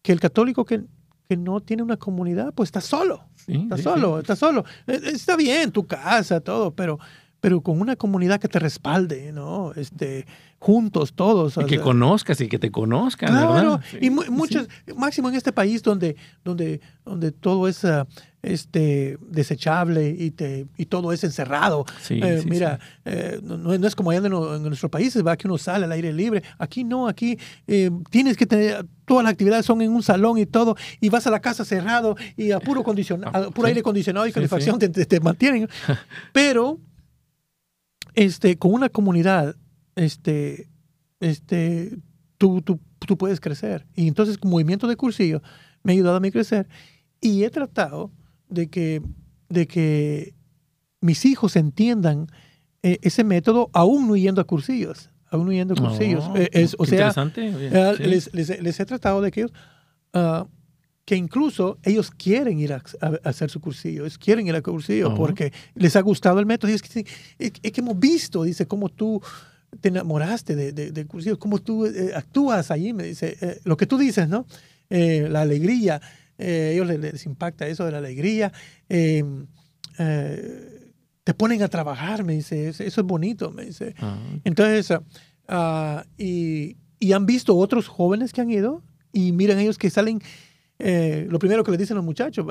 [0.00, 0.84] que el católico que,
[1.28, 3.28] que no tiene una comunidad, pues está solo.
[3.46, 4.64] está solo, está solo.
[4.86, 6.98] E, está bien, tu casa, todo, pero
[7.40, 9.72] pero con una comunidad que te respalde, ¿no?
[9.74, 10.26] Este,
[10.58, 11.56] juntos todos.
[11.56, 16.16] Y que conozcas y que te conozcan, claro, y muchos, máximo en este país donde,
[16.42, 18.06] donde, donde todo es ah,
[18.42, 21.84] este, desechable y, te, y todo es encerrado.
[22.10, 25.92] Eh, mira, eh, no, es como allá en, nuestros países, va que uno sale al
[25.92, 26.42] aire libre.
[26.58, 30.46] Aquí no, aquí eh, tienes que tener, todas las actividades son en un salón y
[30.46, 34.32] todo, y vas a la casa cerrado y a puro, condicionado, puro aire acondicionado y
[34.32, 35.68] calefacción te, te mantienen.
[36.32, 36.78] Pero
[38.14, 39.56] este, con una comunidad,
[39.96, 40.68] este,
[41.20, 41.98] este,
[42.36, 43.86] tú, tú, tú puedes crecer.
[43.94, 45.42] Y entonces, movimiento de cursillo,
[45.82, 46.68] me ha ayudado a mí a crecer.
[47.20, 48.12] Y he tratado
[48.48, 49.02] de que,
[49.48, 50.34] de que
[51.00, 52.28] mis hijos entiendan
[52.82, 55.10] eh, ese método, aún no yendo a cursillos.
[55.30, 56.24] Aún no yendo a cursillos.
[56.28, 57.48] Oh, eh, es, o sea, interesante.
[57.48, 59.52] Eh, les, les, les, he tratado de que ellos
[60.14, 60.46] uh,
[61.04, 62.82] que incluso ellos quieren ir a,
[63.24, 66.70] hacer su cursillo, ellos quieren ir al cursillo porque les ha gustado el método.
[66.70, 67.06] Y es que,
[67.38, 69.20] es, que hemos visto, dice, cómo tú
[69.80, 73.96] te enamoraste de, de, cursillo, cómo tú eh, actúas allí, me dice, lo que tú
[73.96, 74.46] dices, ¿no?
[74.90, 76.00] La alegría,
[76.38, 78.52] a ellos les, impacta eso de la alegría.
[78.88, 79.46] Em,
[79.96, 83.94] te ponen a trabajar, me dice, eso, es bonito, me dice.
[83.98, 84.18] Ah.
[84.44, 84.98] Entonces,
[85.48, 88.82] ah, y, y han visto otros jóvenes que han ido
[89.12, 90.20] y miran ellos que salen
[90.80, 92.46] eh, lo primero que le dicen los muchachos,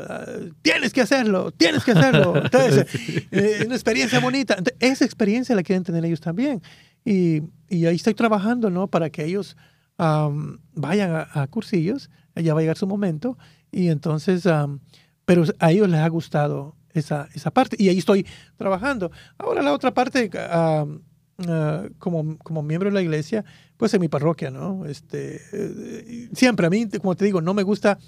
[0.62, 2.36] tienes que hacerlo, tienes que hacerlo.
[2.44, 2.86] Entonces,
[3.32, 4.56] eh, es una experiencia bonita.
[4.58, 6.62] Entonces, esa experiencia la quieren tener ellos también.
[7.06, 8.88] Y, y ahí estoy trabajando, ¿no?
[8.90, 9.56] Para que ellos
[9.98, 13.38] am, vayan a, a cursillos, ya va a llegar su momento.
[13.72, 14.80] Y entonces, am,
[15.26, 17.76] pero a ellos les ha gustado esa, esa parte.
[17.80, 19.12] Y ahí estoy trabajando.
[19.38, 21.02] Ahora la otra parte, am,
[21.48, 23.44] ah, como, como miembro de la iglesia,
[23.78, 24.86] pues en mi parroquia, ¿no?
[24.86, 28.00] Este, eh, siempre a mí, como te digo, no me gusta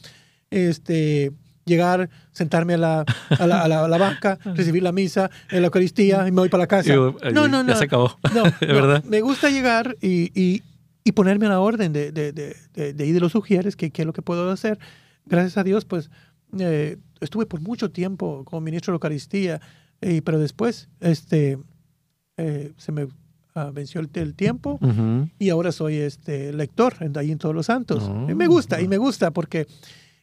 [0.50, 1.32] este,
[1.66, 3.06] llegar, sentarme a la,
[3.38, 6.42] a la, a la- a la banca, recibir la misa, en la Eucaristía y me
[6.42, 6.94] voy para la casa.
[6.96, 7.68] No, no, no.
[7.70, 8.18] Ya se acabó.
[8.34, 9.04] No, ¿Es no, verdad?
[9.04, 10.64] Me gusta llegar y, y-
[11.04, 14.06] y ponerme a la orden de, de, de, de, de de los sugieres, que es
[14.06, 14.78] lo que puedo hacer.
[15.26, 16.10] Gracias a Dios, pues
[16.58, 19.62] eh, estuve por mucho tiempo como ministro de Eucaristía,
[20.02, 21.60] y, pero después este,
[22.38, 23.08] eh, se me
[23.56, 24.80] ah, venció el, el tiempo
[25.38, 28.04] y ahora soy este lector en, ahí en Todos los Santos.
[28.04, 28.28] Oh.
[28.30, 29.68] Y me gusta, y me gusta porque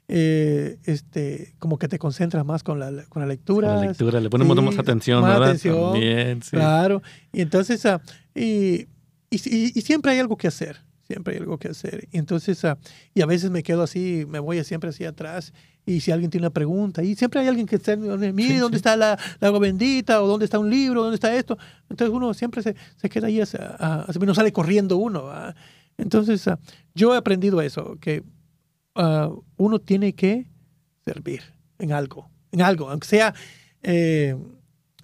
[0.09, 3.74] eh, este, como que te concentras más con la, con la lectura.
[3.76, 5.49] La lectura, le ponemos Sí, más atención, más ¿verdad?
[5.49, 6.51] atención, También, sí.
[6.51, 7.03] Claro.
[7.32, 8.01] Y entonces, ah,
[8.34, 8.86] y,
[9.30, 10.86] y, y- y siempre hay algo que hacer.
[11.07, 12.09] Siempre hay algo que hacer.
[12.13, 12.79] Y entonces, ah,
[13.15, 15.53] y a veces me quedo así, me voy siempre hacia atrás.
[15.85, 18.77] Y si alguien tiene una pregunta, y siempre hay alguien que está, mire, Sí, ¿dónde
[18.77, 18.81] sí.
[18.81, 20.21] está la, la agua bendita?
[20.21, 21.03] ¿O dónde está un libro?
[21.03, 21.57] ¿Dónde está esto?
[21.89, 25.23] Entonces uno siempre se, se queda ahí, hacia- a- hacia- no sale corriendo uno.
[25.25, 25.55] ¿va?
[25.97, 26.59] Entonces, ah,
[26.95, 28.25] yo he aprendido eso, que
[28.97, 30.47] ah, uno tiene que
[31.05, 31.43] servir
[31.79, 33.33] en algo, en algo, aunque sea
[33.85, 34.35] eh,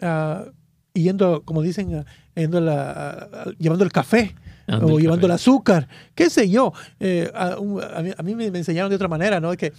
[0.00, 0.46] ah,
[0.94, 4.34] yendo, como dicen, ah, yendo la- llevando el café
[4.68, 6.72] o llevando el azúcar, qué sé yo.
[7.00, 9.52] Eh, a, a mí, a mí me, enseñaron de otra manera, ¿no?
[9.56, 9.72] Que,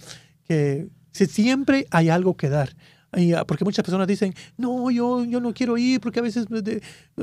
[0.46, 2.70] que si- siempre hay algo que dar.
[3.36, 6.82] Ah, porque muchas personas dicen, no, yo, yo no quiero ir porque a veces de-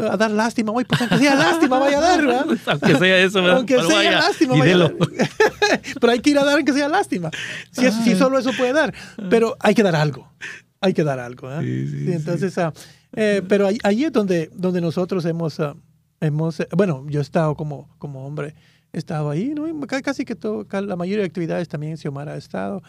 [0.10, 0.72] a dar lástima.
[0.72, 2.46] Oye, pues aunque sea lástima, vaya a dar, ¿verdad?
[2.68, 3.58] Aunque sea eso, ¿verdad?
[3.58, 4.94] Aunque Pero sea vaya, lástima, vaya a dar.
[6.00, 7.30] Pero hay que ir a dar aunque sea lástima.
[7.72, 8.94] Si, es- si solo eso puede dar.
[9.30, 10.32] Pero hay que dar algo.
[10.80, 11.50] Hay que dar algo.
[11.50, 11.60] ¿ah?
[11.62, 12.72] Sí, sí, Sí, entonces, ah,
[13.14, 15.76] eh, pero ahí, ahí es donde, donde nosotros hemos, ah,
[16.22, 18.56] hemos eh, bueno, yo he estado como, como hombre,
[18.94, 19.68] he estado ahí, ¿no?
[19.68, 22.82] Y ca- casi que todo, la mayoría de actividades también Xiomara ha estado.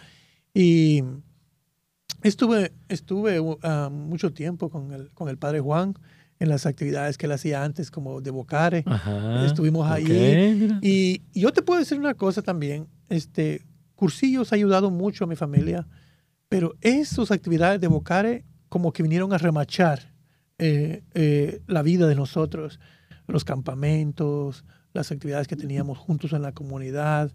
[0.54, 1.02] Y
[2.22, 3.58] estuve, estuve uh,
[3.90, 5.94] mucho tiempo con el, con el padre Juan
[6.38, 8.82] en las actividades que él hacía antes, como de Bocare.
[8.86, 9.46] Ajá.
[9.46, 10.04] Estuvimos ahí.
[10.04, 10.78] Ok, mira.
[10.82, 13.62] Y yo te puedo decir una cosa también, este,
[13.94, 15.86] Cursillos ha ayudado mucho a mi familia,
[16.48, 20.12] pero esas actividades de Bocare como que vinieron a remachar
[20.58, 22.80] eh, eh, la vida de nosotros,
[23.32, 27.32] los campamentos, las actividades que teníamos juntos en la comunidad,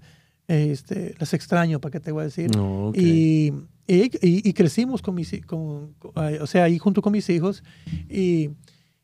[0.47, 2.49] este, las extraño, ¿para qué te voy a decir?
[2.55, 2.97] No, ok.
[2.97, 3.53] Y,
[3.87, 7.63] y, y- crecimos con mis, con, con- o sea, ahí junto con mis hijos.
[8.09, 8.49] Y,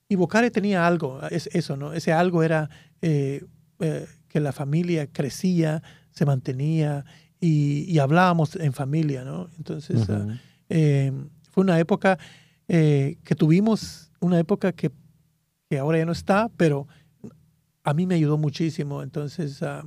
[0.08, 1.94] y Bocare tenía algo, es, eso, ¿no?
[1.94, 2.70] Ese algo era
[3.02, 3.44] eh,
[3.80, 5.82] eh, que la familia crecía,
[6.12, 7.04] se mantenía
[7.42, 9.50] y, y hablábamos en familia, ¿no?
[9.58, 10.32] Entonces, ah, Ujú.
[10.70, 11.12] eh,
[11.52, 12.18] fue una época
[12.68, 14.92] eh, que tuvimos, una época que,
[15.74, 16.88] que ahora ya no está, pero
[17.84, 19.02] a mí me ayudó muchísimo.
[19.02, 19.84] Entonces, ah,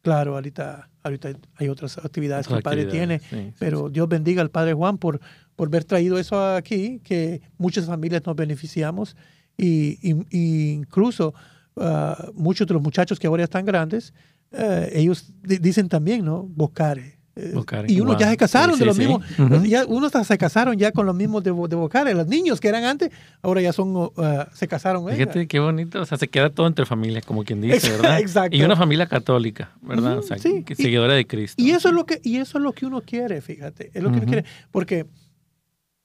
[0.00, 4.40] claro, ahorita, ahorita hay otras actividades que el padre tiene, sí, sí, pero Dios bendiga
[4.40, 5.20] al Padre Juan por,
[5.54, 9.14] por haber traído eso aquí, que muchas familias nos beneficiamos
[9.58, 11.34] y, y- y incluso
[11.76, 14.14] ah, muchos de los muchachos que ahora ya están grandes,
[14.52, 16.44] eh, ellos di- dicen también, ¿no?
[16.44, 17.15] Bocare.
[17.38, 18.20] Eh, Bocare, y unos wow.
[18.20, 19.02] ya se casaron Sí, de sí, los sí.
[19.02, 19.64] mismos, Ujú.
[19.66, 22.14] ya, unos hasta se casaron ya con los mismos de, de Bocare.
[22.14, 23.10] Los niños que eran antes,
[23.42, 25.04] ahora ya son, ah, se casaron.
[25.04, 25.18] venga.
[25.18, 28.18] Fíjate qué bonito, o sea, se queda todo entre familia, como quien dice, ¿verdad?
[28.20, 28.56] exacto.
[28.56, 30.12] Y una familia católica, ¿verdad?
[30.12, 30.62] Ujú, o sea, sí.
[30.64, 31.62] que Y- seguidora de Cristo.
[31.62, 33.90] Y eso es lo que, y eso es lo que uno quiere, fíjate.
[33.92, 34.44] Es lo que uno quiere.
[34.70, 35.04] Porque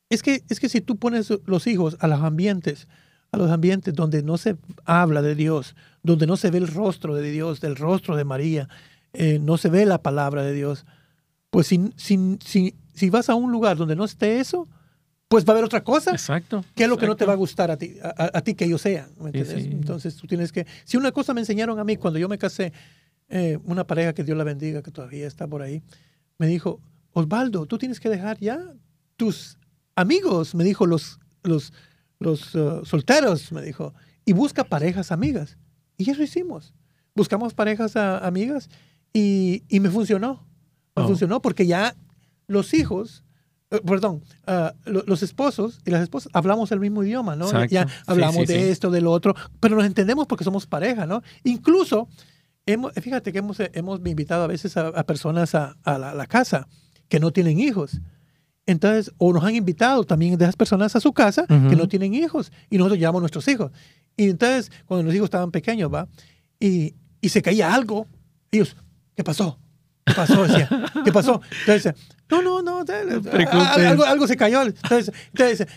[0.10, 2.90] es que, es que si tú pones los hijos a los ambientes,
[3.32, 7.16] a los ambientes donde no se habla de Dios, donde no se ve el rostro
[7.16, 8.68] de Dios, del rostro de María,
[9.14, 10.86] eh, no se ve la palabra de Dios,
[11.52, 14.68] pues si, si, si, si vas a un lugar donde no esté eso,
[15.28, 16.12] pues va a haber otra cosa.
[16.12, 16.66] Exacto.
[16.76, 18.56] ¿Qué es lo que no te va a gustar a ti, a, a- a ti
[18.56, 19.10] que ellos sean?
[19.20, 19.70] ¿me Sí, sí.
[19.72, 20.66] Entonces tú tienes que...
[20.84, 22.74] Si una cosa me enseñaron a mí cuando yo me casé,
[23.30, 25.82] eh, una pareja que Dios la bendiga, que todavía está por ahí,
[26.38, 26.82] me dijo,
[27.14, 28.60] Osvaldo, tú tienes que dejar ya
[29.16, 29.58] tus
[29.96, 31.72] amigos, me dijo, los, los,
[32.20, 33.94] los uh, solteros, me dijo,
[34.26, 35.58] y busca parejas amigas.
[35.98, 36.74] Y eso hicimos.
[37.16, 38.70] Buscamos parejas ah, amigas
[39.14, 40.46] y, y me funcionó.
[40.96, 41.08] Me Oh.
[41.08, 41.96] funcionó porque ya
[42.48, 43.24] los hijos,
[43.72, 44.24] eh, perdón,
[44.86, 47.46] lo- los esposos y las esposas hablamos el mismo idioma, ¿no?
[47.46, 47.74] Exacto.
[47.74, 48.70] Ya Sí, hablamos sí, de sí.
[48.70, 51.22] esto, de lo otro, pero nos entendemos porque somos pareja, ¿no?
[51.44, 52.10] Incluso,
[52.66, 56.26] hemos, fíjate que hemos, hemos invitado a veces a, a personas a, a la, la
[56.28, 56.68] casa
[57.08, 58.02] que no tienen hijos.
[58.66, 61.76] Entonces, o nos han invitado también de esas personas a su casa que Ujú.
[61.76, 63.72] no tienen hijos y nosotros llevamos a nuestros hijos.
[64.18, 66.08] Y entonces, cuando los hijos estaban pequeños, ¿va?
[66.60, 68.08] Y, y se caía algo,
[68.52, 68.76] ellos,
[69.16, 69.58] ¿qué pasó?
[70.06, 70.48] ¿Qué pasó?
[70.48, 70.70] Decía,
[71.04, 71.42] ¿qué pasó?
[71.62, 71.94] Entonces,
[72.30, 72.86] no, no, no,
[73.74, 74.62] algo, algo se cayó.
[74.64, 75.68] Entonces, entonces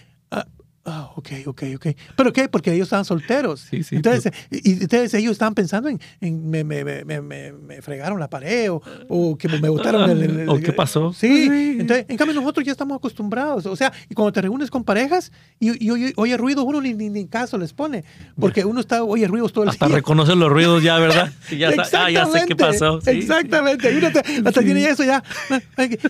[0.86, 1.86] Ah, ok, ok, ok.
[2.14, 2.46] ¿Pero qué?
[2.48, 3.60] Porque ellos estaban solteros.
[3.60, 3.96] Sí, sí.
[3.96, 8.70] Entonces, y, entonces ellos estaban pensando en, en me, me, me, me, fregaron la pared
[8.70, 11.14] o, o que me botaron el, ¿O qué pasó?
[11.14, 11.76] Sí.
[11.80, 13.64] Entonces, en cambio, nosotros ya estamos acostumbrados.
[13.64, 17.26] O sea, y cuando te reúnes con parejas y, y oye, ruidos, uno ni, ni,
[17.28, 18.04] caso les pone.
[18.38, 19.94] Porque uno está, oye ruidos todo el hasta día.
[19.94, 21.32] Hasta reconocer los ruidos ya, ¿verdad?
[21.58, 23.00] ya, ah, ya sé qué pasó.
[23.06, 23.96] Exactamente.
[23.96, 25.22] Uno hasta tiene eso ya.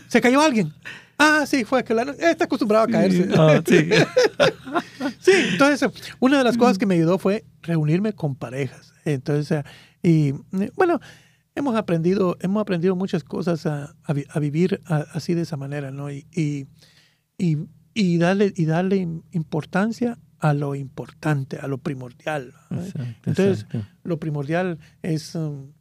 [0.09, 0.73] Se cayó alguien.
[1.19, 3.29] Ah, sí, fue que la, está acostumbrado a caerse.
[3.37, 3.89] Ah, sí.
[5.21, 5.91] sí, entonces
[6.21, 8.93] una de las cosas que me ayudó fue reunirme con parejas.
[9.05, 9.65] Entonces,
[10.03, 10.33] y
[10.77, 11.01] bueno,
[11.55, 16.11] hemos aprendido, hemos aprendido muchas cosas a, a, vivir así de esa manera, ¿no?
[16.11, 16.67] Y, y,
[17.95, 18.97] y, darle, y darle
[19.33, 22.55] importancia a lo importante, a lo primordial.
[23.25, 23.67] Entonces,
[24.03, 25.73] lo primordial es, um,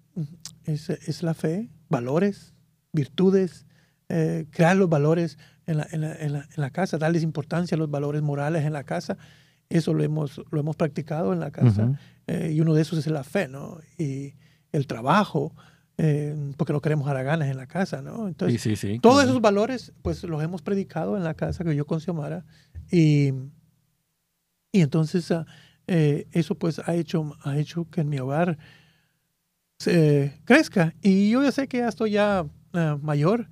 [0.64, 2.54] es, es la fe, valores,
[2.94, 3.66] virtudes,
[4.10, 7.90] eh, crear los valores en la, en, la, en, la, casa, darles importancia a los
[7.90, 9.18] valores morales en la casa.
[9.70, 11.98] Eso lo hemos, lo hemos practicado en la casa.
[12.28, 13.80] Eh, y uno de esos es la fe, ¿no?
[13.98, 14.36] Y
[14.72, 15.56] el trabajo,
[15.98, 18.28] eh, porque no queremos haraganas en la casa, ¿no?
[18.28, 21.76] Entonces, sí, sí, sí, todos esos valores, pues los hemos predicado en la casa que
[21.76, 22.46] yo con Xiomara.
[22.92, 23.32] Y,
[24.72, 25.46] y entonces ah,
[25.88, 28.58] eso pues ha hecho, ha hecho que en mi hogar
[30.46, 30.94] crezca.
[31.02, 33.50] Y yo ya sé que ya estoy ya ah, mayor,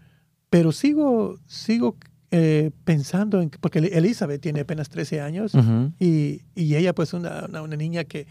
[0.51, 1.95] pero sigo, sigo
[2.29, 5.53] eh, pensando en, porque Elizabeth tiene apenas 13 años
[5.97, 8.27] y, y, ella pues una, una, niña que,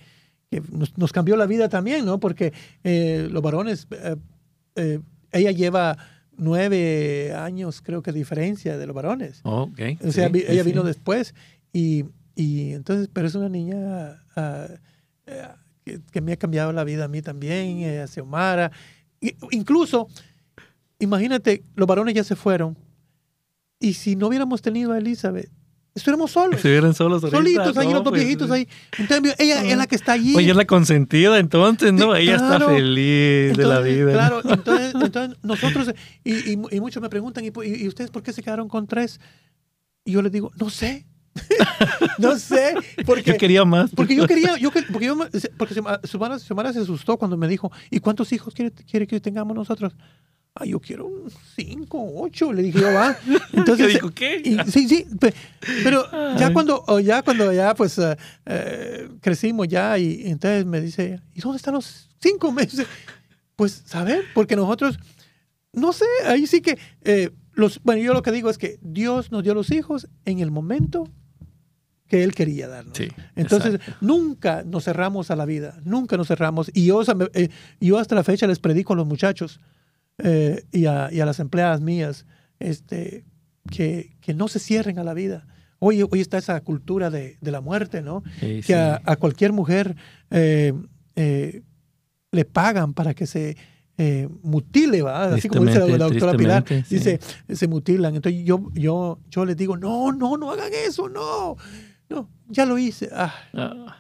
[0.50, 2.20] que nos, nos, cambió la vida también, ¿no?
[2.20, 2.52] Porque
[2.84, 3.88] eh, los varones,
[4.76, 5.00] eh,
[5.32, 5.96] ella lleva
[6.36, 9.40] nueve años creo que diferencia de los varones.
[9.44, 9.70] Oh,
[10.04, 11.34] o sea, ella vino después
[11.72, 12.04] y,
[12.34, 14.68] y, entonces, pero es una niña ah,
[15.86, 18.72] que, que, me ha cambiado la vida a mí también, a Xiomara.
[19.50, 20.08] Incluso
[21.01, 22.78] imagínate, los varones ya se fueron.
[23.80, 25.51] Y si no hubiéramos tenido a Elizabeth,
[25.94, 26.57] estuviéramos solos.
[26.57, 28.68] Estuvieran solos Solitos ahí, los dos pues, viejitos ahí.
[28.98, 30.36] Entonces, ella es la que está allí.
[30.36, 32.14] Oye, es la consentida entonces, ¿no?
[32.14, 34.12] ella está feliz de la vida.
[34.12, 35.92] Claro, entonces, entonces nosotros,
[36.22, 39.18] y, y, muchos me preguntan, ¿y, ¿y ustedes por qué se quedaron con tres?
[40.05, 41.07] Y yo les digo, no sé.
[42.18, 42.74] no sé,
[43.07, 43.92] porque yo quería más.
[43.92, 45.16] Porque yo quería, yo, porque yo,
[45.57, 49.20] porque su, su, madre, se asustó cuando me dijo, ¿y cuántos hijos quiere, quiere que
[49.20, 49.94] tengamos nosotros?
[50.55, 53.16] Ah, yo quiero un 5, 8, le dije yo, va.
[53.53, 54.64] Entonces, ¿Qué dijo qué?
[54.70, 55.07] sí, sí,
[55.82, 56.05] pero
[56.36, 61.40] ya cuando, ya cuando ya pues eh, eh, crecimos ya y, entonces me dice, ¿y
[61.40, 62.86] dónde están los cinco meses?
[63.57, 64.24] Pues, ¿saber?
[64.34, 64.98] Porque nosotros,
[65.72, 69.30] no sé, ahí sí que, eh, los, bueno, yo lo que digo es que Dios
[69.30, 71.09] nos dio los hijos en el momento
[72.07, 72.96] que Él quería darnos.
[72.96, 76.70] Sí, Entonces, nunca nos cerramos a la vida, nunca nos cerramos.
[76.74, 77.03] Y yo,
[77.80, 79.61] yo hasta la fecha les predico a los muchachos,
[80.24, 82.26] eh, y, a, y, a, las empleadas mías
[82.58, 83.24] este,
[83.70, 85.46] que, que, no se cierren a la vida.
[85.78, 88.22] Hoy, hoy está esa cultura de, de la muerte, ¿no?
[88.40, 89.96] que A, a, cualquier mujer
[90.30, 90.72] eh,
[91.16, 91.62] eh,
[92.30, 93.56] le pagan para que se
[94.42, 95.24] mutile, ¿va?
[95.34, 98.14] Así como dice la, doctora Pilar, dice, se mutilan.
[98.16, 101.56] Entonces yo, yo, yo les digo, no, no, no hagan eso, no.
[102.08, 103.10] No, ya lo hice.
[103.12, 103.34] Ah.
[103.52, 103.99] ah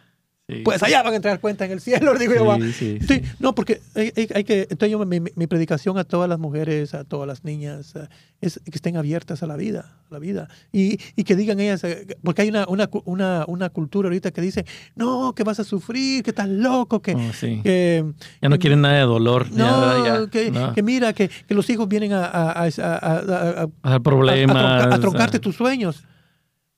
[0.64, 2.56] pues allá van a entrar cuenta en el cielo, digo yo.
[2.72, 6.94] Sí, sí, no, porque hay, que, entonces yo, mi, mi, predicación a todas las mujeres,
[6.94, 8.08] a todas las niñas, eh,
[8.40, 10.48] es que estén abiertas a la vida, a la vida.
[10.72, 14.40] Y, y que digan ellas, eh, porque hay una, una, una, una, cultura ahorita que
[14.40, 17.14] dice, no, que vas a sufrir, que estás loco, que...
[17.14, 18.04] Oh, que
[18.40, 19.50] ya no quieren nada de dolor.
[19.52, 22.24] No, que, que, mira, que, que, los hijos vienen a...
[22.24, 24.86] A, a, a, problemas.
[24.86, 26.04] a troncarte tus sueños.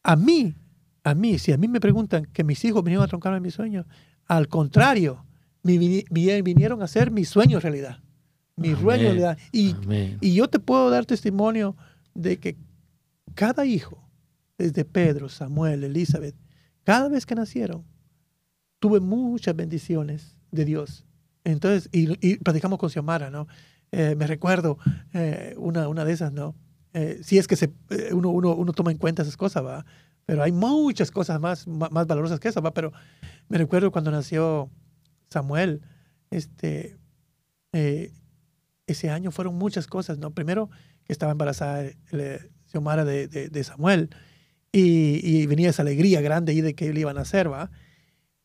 [0.02, 0.54] A mí,
[1.04, 3.86] a mí, si a mí me preguntan que mis hijos vinieron a troncarme mis sueños,
[4.26, 5.24] al contrario,
[5.62, 7.98] vinieron a hacer mis sueños realidad.
[8.56, 9.38] Mis sueños realidad.
[9.50, 9.74] Y,
[10.20, 11.76] y yo te puedo dar testimonio
[12.14, 12.56] de que
[13.34, 14.08] cada hijo,
[14.58, 16.36] desde Pedro, Samuel, Elizabeth,
[16.84, 17.84] cada vez que nacieron,
[18.78, 21.04] tuve muchas bendiciones de Dios.
[21.44, 23.46] Entonces, y, y platicamos con Xiomara, ¿no?
[23.90, 24.78] Eh, me recuerdo
[25.12, 26.54] eh, una, una de esas, ¿no?
[26.94, 27.72] Eh, si es que se,
[28.12, 29.84] uno, uno, uno, toma en cuenta esas cosas, ¿va?
[30.26, 32.72] Pero hay muchas cosas más, más valorosas que esa, ¿va?
[32.72, 32.92] Pero
[33.48, 34.70] me recuerdo cuando nació
[35.30, 35.82] Samuel,
[36.30, 36.96] este,
[37.72, 38.12] eh,
[38.86, 40.30] ese año fueron muchas cosas, ¿no?
[40.32, 40.70] Primero,
[41.04, 44.10] que estaba embarazada eh, Xiomara de, de, Samuel
[44.70, 47.70] y, y, venía esa alegría grande ahí de que él iba a nacer, ¿va?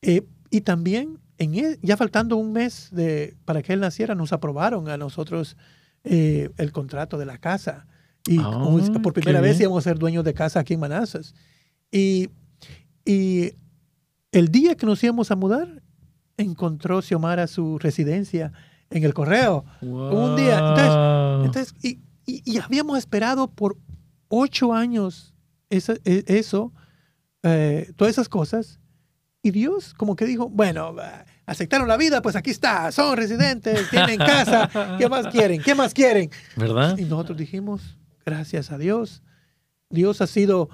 [0.02, 1.52] Eh, y también, en
[1.82, 5.56] ya faltando un mes de, para que él naciera, nos aprobaron a nosotros
[6.04, 7.86] el contrato de la casa.
[8.26, 8.66] Y ah,
[9.02, 11.34] por primera vez íbamos a ser dueños de casa aquí en Manassas.
[11.90, 12.30] Y,
[13.04, 13.52] y
[14.32, 15.82] el día que nos íbamos a mudar,
[16.36, 18.52] encontró Xiomara su residencia
[18.90, 19.64] en el correo.
[19.80, 20.58] Un día.
[21.44, 23.76] Entonces, y, y, habíamos esperado por
[24.28, 25.34] ocho años
[25.70, 26.72] esa, e, eso,
[27.42, 28.80] eh, todas esas cosas.
[29.42, 30.94] Y Dios como que dijo, bueno,
[31.46, 34.68] aceptaron la vida, pues aquí está, son residentes, tienen casa,
[34.98, 35.62] ¿qué más quieren?
[35.62, 36.30] ¿Qué más quieren?
[36.56, 36.98] ¿Verdad?
[36.98, 39.22] Y nosotros dijimos, gracias a Dios,
[39.90, 40.68] Dios ha sido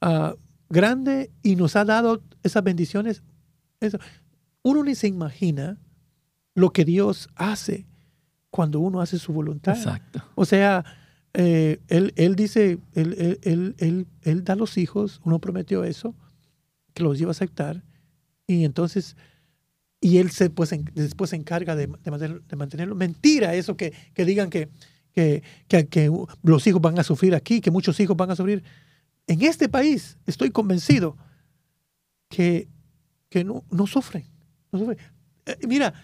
[0.00, 0.36] ah,
[0.74, 3.22] grande y nos ha dado esas bendiciones.
[3.80, 3.98] Eso.
[4.62, 5.78] Uno ni se imagina
[6.54, 7.86] lo que Dios hace
[8.50, 9.76] cuando uno hace su voluntad.
[9.76, 10.22] Exacto.
[10.34, 10.84] O sea,
[11.32, 16.14] eh, él, él, dice, él, él, él, da los hijos, uno prometió eso,
[16.92, 17.82] que los lleva a aceptar,
[18.46, 19.16] y entonces,
[20.00, 22.94] y él se, pues, después se encarga de, de, mantenerlo.
[22.94, 24.68] Mentira eso que, que digan que,
[25.12, 26.12] que, que,
[26.42, 28.62] los hijos van a sufrir aquí, que muchos hijos van a sufrir.
[29.26, 31.16] En este país estoy convencido
[32.28, 32.68] que,
[33.28, 34.24] que no, no sufren.
[34.70, 34.98] No sufren.
[35.46, 35.94] Eh, mira,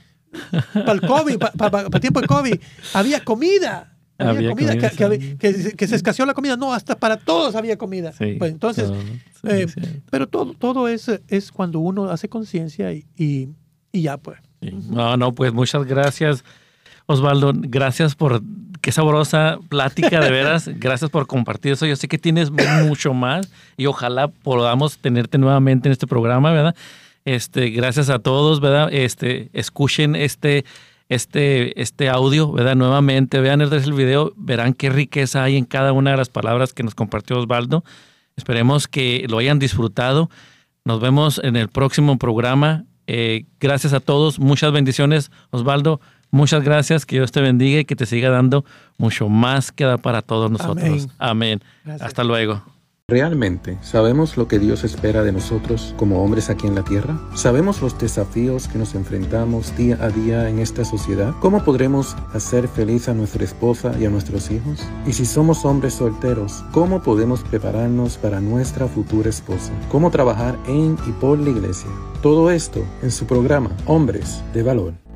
[0.73, 2.61] para el COVID, para el tiempo de COVID,
[2.95, 3.97] había comida.
[4.19, 6.57] Había, comida, que, se escaseó la comida.
[6.57, 8.13] No, hasta para todos había comida.
[8.19, 8.91] pues entonces,
[9.45, 9.67] eh,
[10.11, 13.49] pero todo, todo es, es cuando uno hace conciencia y, y,
[13.93, 14.39] ya pues.
[14.61, 16.45] No, no, pues muchas gracias,
[17.07, 17.53] Osvaldo.
[17.55, 18.43] Gracias por
[18.81, 20.69] qué sabrosa plática, de veras.
[20.75, 21.87] gracias por compartir eso.
[21.87, 26.75] Yo sé que tienes mucho más y ojalá podamos tenerte nuevamente en este programa, ¿verdad?
[27.25, 28.89] Este, gracias a todos, ¿verdad?
[28.93, 30.65] Este, escuchen este
[31.11, 32.77] este, este audio, ¿verdad?
[32.77, 36.85] Nuevamente, vean el, video, verán qué riqueza hay en cada una de las palabras que
[36.85, 37.85] nos compartió Osvaldo.
[38.37, 40.31] Esperemos que lo hayan disfrutado.
[40.85, 42.85] Nos vemos en el próximo programa.
[43.09, 46.01] Eh, gracias a todos, muchas bendiciones, Osvaldo.
[46.31, 48.65] Muchas gracias, que Dios te bendiga y que te siga dando
[48.99, 51.09] mucho más que da para todos nosotros.
[51.19, 51.61] Amén.
[52.01, 52.63] Hasta luego.
[53.11, 57.19] ¿Realmente sabemos lo que Dios espera de nosotros como hombres aquí en la tierra?
[57.35, 61.35] ¿Sabemos los desafíos que nos enfrentamos día a día en esta sociedad?
[61.41, 64.87] ¿Cómo podremos hacer feliz a nuestra esposa y a nuestros hijos?
[65.09, 69.73] Y si somos hombres solteros, ¿cómo podemos prepararnos para nuestra futura esposa?
[69.89, 71.91] ¿Cómo trabajar en y por la iglesia?
[72.23, 75.10] Todo esto en su programa Hombres de Valor.